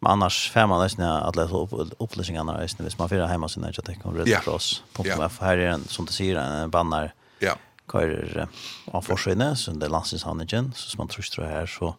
Men 0.02 0.12
annars 0.12 0.50
får 0.50 0.66
man 0.66 0.82
nästan 0.82 1.06
alla 1.06 1.42
upplysningarna 1.98 2.56
nästan 2.58 2.86
hvis 2.86 2.98
man 2.98 3.08
får 3.08 3.26
hemma 3.26 3.48
sin 3.48 3.62
nästa 3.62 3.82
tecken 3.82 4.02
om 4.04 4.16
Red 4.16 4.42
Cross. 4.42 4.82
Ja. 5.04 5.30
Här 5.40 5.58
är 5.58 5.66
en, 5.66 5.84
som 5.84 6.04
du 6.04 6.12
säger, 6.12 6.36
en 6.36 6.70
bannar. 6.70 7.14
Ja. 7.38 7.56
Kör 7.92 8.48
av 8.86 9.02
forsvinne, 9.02 9.56
så 9.56 9.70
det 9.70 9.86
är 9.86 10.42
igen 10.42 10.72
Så 10.76 10.98
man 10.98 11.08
tror 11.08 11.44
här 11.44 11.66
så 11.66 11.96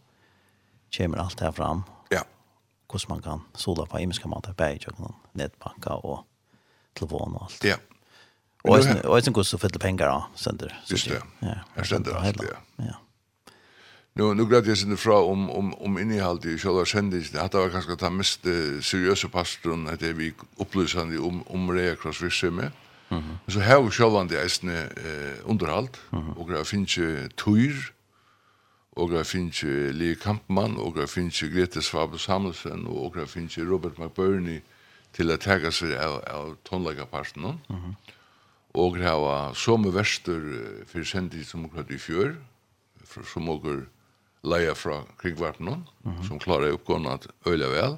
kommer 0.97 1.17
allt 1.17 1.39
här 1.39 1.51
fram. 1.51 1.83
Ja. 2.09 2.23
Hur 2.91 3.09
man 3.09 3.21
kan 3.21 3.41
sola 3.55 3.85
på 3.85 3.99
imiska 3.99 4.27
mat 4.27 4.43
på 4.43 4.53
Bejjöknen, 4.53 5.13
nätbanka 5.31 5.93
och 5.93 6.25
telefon 6.93 7.35
och 7.35 7.43
allt. 7.43 7.63
Ja. 7.63 7.75
Och 8.63 8.83
sen 8.83 9.01
och 9.01 9.23
sen 9.23 9.33
går 9.33 9.43
så 9.43 9.57
fyller 9.57 9.79
pengar 9.79 10.07
då, 10.07 10.25
sänder. 10.35 10.81
Just 10.85 11.09
det. 11.09 11.21
Ja, 11.39 11.55
jag 11.75 11.85
ständer 11.85 12.15
allt 12.15 12.37
det. 12.37 12.57
Ja. 12.75 12.95
Nu 14.15 14.33
nu 14.33 14.45
glad 14.45 14.67
jag 14.67 14.77
sinne 14.77 14.97
fra 14.97 15.17
om 15.17 15.49
om 15.49 15.73
om 15.73 15.97
innehållet 15.99 16.45
i 16.45 16.57
själva 16.57 16.85
sändningen. 16.85 17.27
Det 17.33 17.57
var 17.57 17.69
kanske 17.69 17.95
ta 17.95 18.09
mest 18.09 18.45
uh, 18.45 18.81
seriösa 18.81 19.27
pastorn 19.27 19.87
att 19.87 19.99
det 19.99 20.13
vi 20.13 20.33
upplysande 20.57 21.17
om 21.17 21.43
om 21.47 21.75
det 21.75 21.99
cross 22.01 22.21
visse 22.21 22.51
med. 22.51 22.71
Mhm. 23.09 23.37
Så 23.47 23.59
här 23.59 23.81
var 23.81 23.89
själva 23.89 24.23
det 24.23 24.41
ästne 24.45 24.77
eh 25.07 25.51
underhåll 25.51 25.87
och 26.37 26.49
det 26.51 26.65
finns 26.65 26.97
ju 26.97 27.29
tur 27.29 27.93
och 28.95 29.09
det 29.09 29.23
finns 29.23 29.63
ju 29.63 29.93
Le 29.93 30.15
Kampmann 30.15 30.77
och 30.77 30.95
det 30.97 31.07
finns 31.07 31.43
ju 31.43 31.49
Grete 31.49 31.81
Svabe 31.81 32.17
Samuelsen 32.17 32.85
och 32.87 33.15
det 33.15 33.27
finns 33.27 33.57
ju 33.57 33.65
Robert 33.65 33.97
McBurney 33.97 34.61
till 35.11 35.31
att 35.31 35.41
ta 35.41 35.71
sig 35.71 35.97
av 35.97 36.15
av 36.39 36.55
tonläggarparten. 36.63 37.41
Mhm. 37.41 37.57
Mm 37.69 37.95
och 38.73 38.97
där 38.97 39.19
var 39.19 39.53
som 39.53 39.91
värster 39.91 40.41
för 40.85 41.03
sändning 41.03 41.43
som 41.43 41.69
klart 41.69 41.91
i 41.91 41.97
fjör 41.97 42.35
som 43.33 43.49
åker 43.49 43.85
leia 44.43 44.75
fra 44.75 45.03
krigvarpen 45.19 45.67
mm 45.67 45.83
-hmm. 46.03 46.27
som 46.27 46.39
klarar 46.39 46.67
uppgående 46.67 47.13
att 47.13 47.27
øyla 47.47 47.67
väl. 47.67 47.97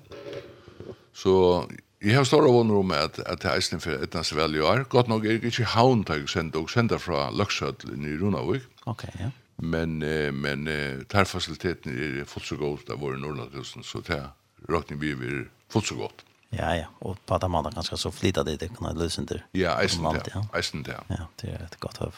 Så 1.13 1.63
jag 1.99 2.17
har 2.17 2.23
stora 2.23 2.51
vunner 2.51 2.75
om 2.75 2.91
att, 2.91 3.19
att 3.19 3.41
det 3.41 3.49
er 3.49 3.55
eisen 3.55 3.79
för 3.79 4.03
etna 4.03 4.23
sig 4.23 4.37
väl 4.37 4.55
jag 4.55 4.77
är. 4.77 4.83
Gott 4.83 5.07
nog 5.07 5.25
är 5.25 5.39
det 5.39 5.45
inte 5.45 5.63
haun 5.63 6.03
til 6.03 6.23
och 6.23 6.29
sende 6.29 6.57
og 6.57 6.69
sende 6.69 6.99
från 6.99 7.37
Luxhöll 7.37 7.75
i 7.83 8.17
Runavik. 8.17 8.63
Okej, 8.83 9.11
ja. 9.19 9.31
Men, 9.55 10.01
eh, 10.01 10.31
men 10.31 10.67
eh, 10.67 11.03
tarfaciliteten 11.09 11.91
är 11.91 12.25
fullt 12.25 12.45
så 12.45 12.55
god 12.55 12.89
av 12.89 13.15
i 13.15 13.19
Norrlandhusen, 13.19 13.83
så 13.83 13.99
det 13.99 14.13
är 14.13 14.29
råkning 14.69 14.99
vi 14.99 15.11
är 15.11 15.49
fullt 15.69 15.85
så 15.85 15.95
gott. 15.95 16.25
Ja, 16.49 16.75
ja. 16.75 16.85
Och 16.99 17.25
på 17.25 17.35
att 17.35 17.51
man 17.51 17.71
kanske 17.73 17.97
så 17.97 18.11
flytta 18.11 18.43
dit 18.43 18.59
det 18.59 18.69
kan 18.77 18.97
lösa 18.97 19.21
inte. 19.21 19.41
Ja, 19.51 19.81
eisen 19.81 20.03
det. 20.03 20.57
Eisen 20.57 20.83
det. 20.83 21.01
Ja, 21.07 21.27
det 21.35 21.47
är 21.47 21.63
ett 21.63 21.79
gott 21.79 21.97
höv. 21.97 22.15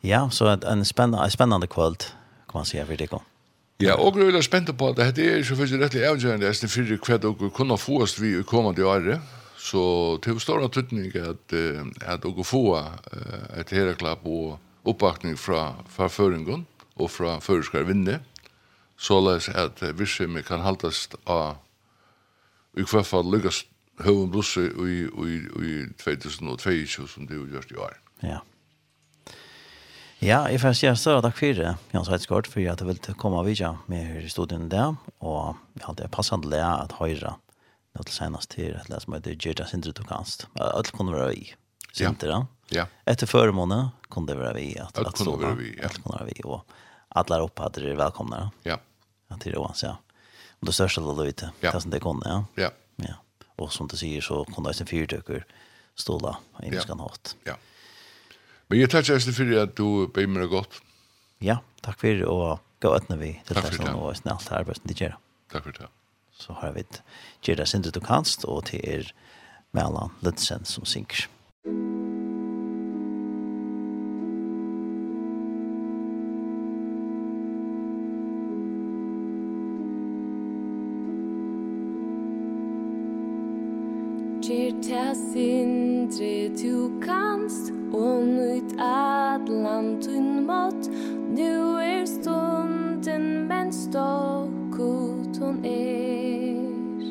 Ja, 0.00 0.30
så 0.30 0.46
en 0.46 0.84
spännande, 0.84 1.30
spännande 1.30 1.66
kvöld 1.66 2.04
kan 2.52 2.58
man 2.58 2.66
säga 2.66 2.86
för 2.86 2.96
det 2.96 3.06
kom. 3.06 3.20
Ja, 3.82 3.94
og 3.98 4.18
jeg 4.18 4.34
er 4.36 4.44
spent 4.44 4.70
på 4.78 4.88
at 4.92 4.98
dette 5.00 5.24
er 5.24 5.40
ikke 5.40 5.56
først 5.58 5.74
rettelig 5.74 6.04
avgjørende 6.06 6.46
etter 6.46 6.70
fire 6.70 6.98
hva 7.02 7.16
dere 7.18 7.48
kunne 7.50 7.78
få 7.80 8.02
oss 8.04 8.14
vi 8.20 8.36
i 8.38 8.44
kommende 8.46 8.84
året. 8.86 9.20
Så 9.58 10.18
til 10.22 10.38
stor 10.40 10.62
tydning 10.68 11.16
at, 11.16 11.54
at 12.02 12.22
dere 12.22 12.44
får 12.44 12.78
et 13.58 13.70
hereklapp 13.74 14.26
og 14.26 14.58
oppbakning 14.84 15.38
fra, 15.38 15.82
fra 15.88 16.08
føringen 16.08 16.66
og 16.96 17.10
fra 17.10 17.38
føreskar 17.40 17.88
vinne. 17.88 18.20
Så 18.96 19.18
les 19.24 19.48
at 19.48 19.82
virksomhet 19.98 20.46
kan 20.46 20.62
haltas 20.62 21.08
av 21.26 21.56
i 22.78 22.86
hvert 22.86 23.06
fall 23.06 23.26
lykkes 23.34 23.64
høven 24.04 24.30
blusse 24.30 24.62
i, 24.62 25.02
i, 25.04 25.34
i 25.42 25.74
2022 25.98 27.08
som 27.08 27.26
det 27.26 27.38
har 27.38 27.50
gjort 27.56 27.74
i 27.74 27.80
år. 27.82 27.98
Ja. 28.22 28.38
Ja, 30.22 30.44
jeg 30.46 30.60
får 30.62 30.76
si 30.78 30.86
en 30.86 30.94
større 30.94 31.18
takk 31.24 31.34
for 31.34 31.56
det, 31.58 31.70
Jans 31.90 32.06
Heidsgaard, 32.06 32.46
for 32.46 32.62
at 32.70 32.78
jeg 32.78 32.86
vil 32.86 33.16
komme 33.18 33.40
av 33.40 33.48
videre 33.48 33.72
med 33.90 34.04
her 34.06 34.22
i 34.22 34.28
studien 34.30 34.68
der, 34.70 34.92
og 35.18 35.56
jeg 35.74 35.82
hadde 35.82 36.06
passende 36.14 36.52
det 36.52 36.60
at 36.62 36.94
høyre 37.00 37.32
nå 37.92 38.04
til 38.06 38.14
senest 38.14 38.52
til 38.54 38.76
et 38.78 38.86
lær 38.86 39.02
som 39.02 39.16
heter 39.16 39.34
Gjerda 39.34 39.66
Sindre 39.66 39.90
Tokanst. 39.98 40.46
Alt 40.62 40.92
kunne 40.94 41.16
være 41.16 41.32
vi, 41.32 41.48
Sindre. 41.90 42.36
Ja. 42.70 42.84
ja. 42.84 42.84
Etter 43.10 43.26
føremåne 43.26 43.80
kunne 44.14 44.30
det 44.30 44.38
være 44.38 44.54
vi. 44.60 44.68
At, 44.78 45.02
alt 45.02 45.18
kunne 45.18 45.42
være 45.42 45.58
vi, 45.58 45.72
ja. 45.74 45.90
Alt 45.90 45.98
kunne 46.04 46.20
være 46.20 46.28
vi, 46.30 46.38
og 46.46 46.78
alle 47.18 47.40
er 47.40 47.48
oppe 47.48 47.66
at 47.66 47.74
dere 47.80 47.90
er 47.96 47.98
velkomne. 48.04 48.44
Ja. 48.68 48.78
At 49.26 49.42
dere 49.42 49.58
er 49.58 49.84
ja. 49.88 49.92
Og 50.62 50.70
det 50.70 50.76
største 50.78 51.02
det 51.02 51.28
ute, 51.32 51.50
ja. 51.66 51.74
det 51.74 51.82
som 51.82 51.90
det 51.90 52.02
kunne, 52.06 52.38
ja. 52.54 52.68
Ja. 52.68 52.70
ja. 53.10 53.18
Og 53.58 53.74
som 53.74 53.90
du 53.90 53.98
sier, 53.98 54.22
så 54.22 54.44
kunne 54.46 54.70
det 54.70 54.76
være 54.76 54.86
en 54.86 54.94
fyrtøkker 54.94 55.44
ståla, 55.98 56.38
i 56.62 56.70
ja. 56.70 56.86
hatt. 57.02 57.34
Ja. 57.42 57.56
ja. 57.56 57.60
Men 58.70 58.80
jeg 58.80 58.90
tackar 58.90 59.18
dig 59.18 59.34
for 59.34 59.54
at 59.62 59.74
du 59.76 60.06
ber 60.08 60.26
meg 60.26 60.48
gott. 60.50 60.80
Ja, 61.42 61.60
takk 61.82 61.98
for 62.00 62.20
det 62.20 62.28
og 62.28 62.60
gå 62.82 62.94
øtne 62.96 63.16
när 63.16 63.22
vi 63.22 63.40
till 63.46 63.56
det 63.56 63.74
som 63.74 63.84
var 63.84 64.58
arbeid 64.58 64.76
som 64.76 64.86
de 64.86 64.94
gjør. 64.94 65.16
Takk 65.52 65.64
for 65.64 65.72
det. 65.72 65.88
Så 66.32 66.52
har 66.52 66.72
vi 66.72 66.82
det. 66.82 67.02
Ger 67.42 67.56
det 67.56 67.94
du 67.94 68.00
kanst 68.00 68.44
og 68.44 68.64
til 68.66 68.80
er 68.84 69.12
Mellan 69.72 70.10
Lundsen 70.20 70.64
som 70.64 70.84
synker. 70.84 71.28
land 89.82 90.02
tun 90.02 90.46
mat 90.46 90.88
Nu 91.28 91.76
er 91.76 92.04
stunden 92.06 93.48
men 93.48 93.72
ståk 93.72 94.78
uton 94.78 95.64
er. 95.64 97.02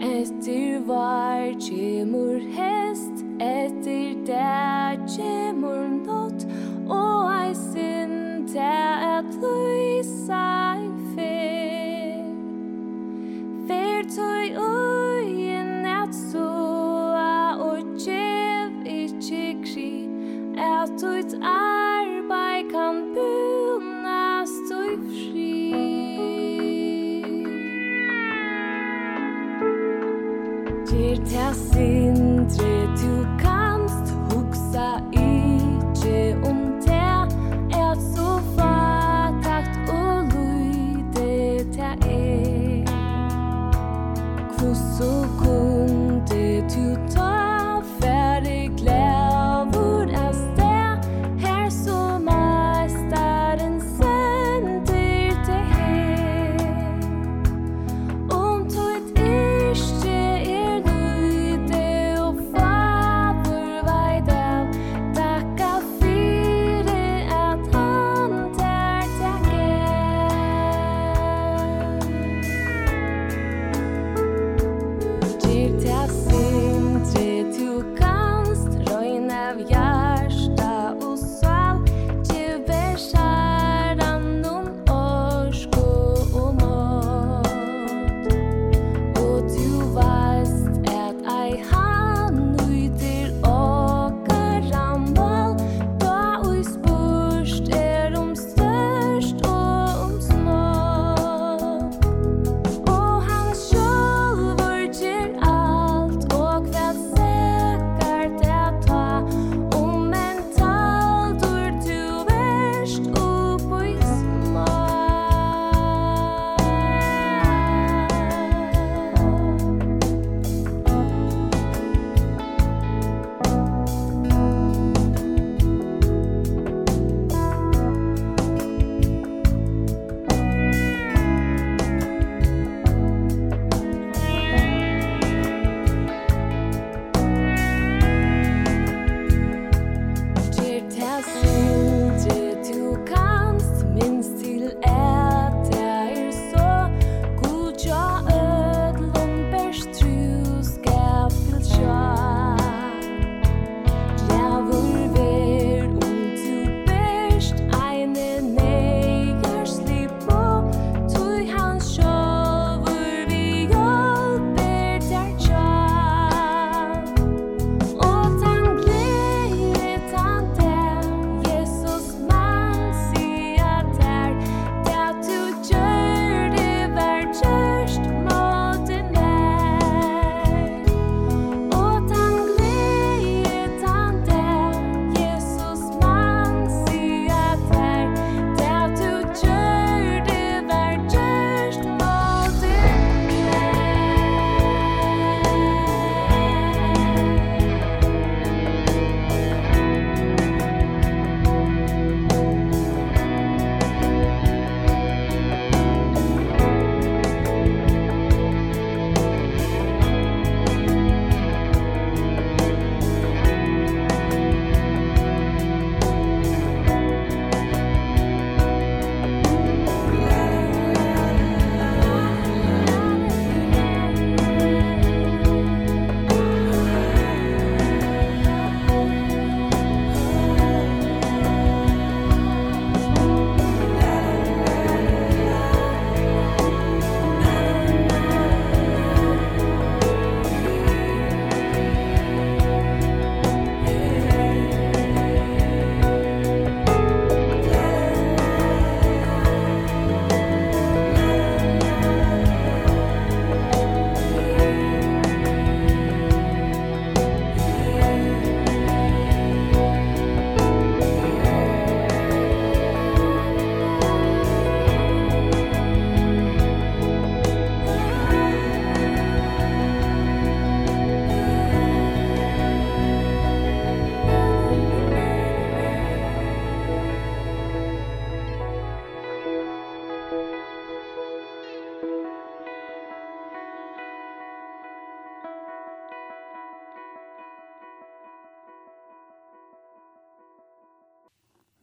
Etter 0.00 0.86
var 0.86 1.60
kjemur 1.60 2.40
hest 2.56 3.24
Etter 3.40 4.14
der 4.26 5.00
kjemur 5.16 5.88
nått 6.06 6.46
Og 6.88 7.32
ei 7.32 7.54
sin 7.54 8.46
til 8.46 8.86
at 9.16 9.40
lysa 9.42 10.65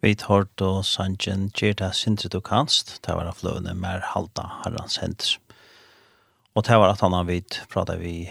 Vi 0.03 0.15
tar 0.15 0.47
då 0.55 0.83
sanjen 0.83 1.45
Gjerta 1.55 1.85
det 1.85 1.95
sindre 1.95 2.27
du 2.29 2.41
kanst, 2.43 2.97
det 3.07 3.13
var 3.15 3.29
fløvende 3.31 3.71
løvene 3.71 3.79
mer 3.79 4.01
halda 4.03 4.49
herrens 4.65 4.97
hendes. 4.99 5.37
Og 6.55 6.65
det 6.67 6.75
var 6.75 6.91
at 6.91 6.99
han 6.99 7.15
har 7.15 7.23
vidt 7.23 7.61
pratet 7.71 8.01
vi 8.01 8.27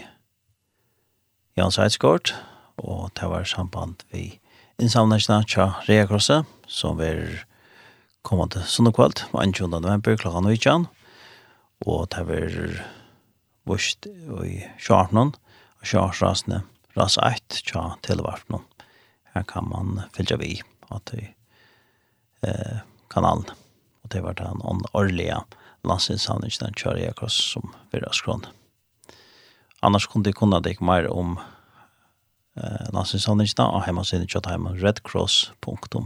Jans 1.57 1.79
Eidsgård, 1.81 2.35
og 2.77 3.09
det 3.17 3.25
var 3.25 3.49
samband 3.49 4.05
vi 4.13 4.39
innsamlingsna 4.77 5.41
tja 5.49 5.71
Reakrosse, 5.89 6.43
som 6.69 7.01
var 7.01 7.41
kommande 8.21 8.61
til 8.61 8.69
sunnekvalt, 8.69 9.25
21. 9.33 9.73
november 9.73 10.13
klokka 10.13 10.45
19, 10.45 10.85
og 11.89 12.09
det 12.13 12.27
var 12.29 12.57
vurst 13.65 14.05
i 14.45 14.59
Sjartnon, 14.77 15.33
og 15.81 15.89
Sjartrasne, 15.89 16.67
ras 16.93 17.17
1, 17.17 17.63
tja 17.65 17.95
tilvartnon. 18.05 18.61
Her 19.33 19.41
kan 19.41 19.73
man 19.73 20.03
fylja 20.13 20.37
vi 20.37 20.59
at 20.93 21.17
vi 21.17 21.33
eh, 22.47 22.77
kanalen. 23.13 23.45
Og 24.03 24.09
det 24.13 24.21
var 24.23 24.33
den 24.39 24.61
årlige 24.93 25.37
landsinsavningen 25.87 26.59
den 26.65 26.73
kjører 26.79 26.99
jeg 27.01 27.09
akkurat 27.13 27.35
som 27.35 27.73
vi 27.91 27.99
har 28.03 28.15
skrån. 28.15 28.45
Annars 29.83 30.07
kunne 30.07 30.27
jeg 30.29 30.37
kunne 30.39 30.61
deg 30.63 30.81
mer 30.81 31.09
om 31.11 31.39
eh, 32.55 32.87
landsinsavningen 32.95 33.65
og 33.65 33.83
hjemme 33.87 34.03
sin 34.07 34.27
kjøtt 34.27 34.47
hjemme 34.51 34.75
redcross.fo. 34.79 36.03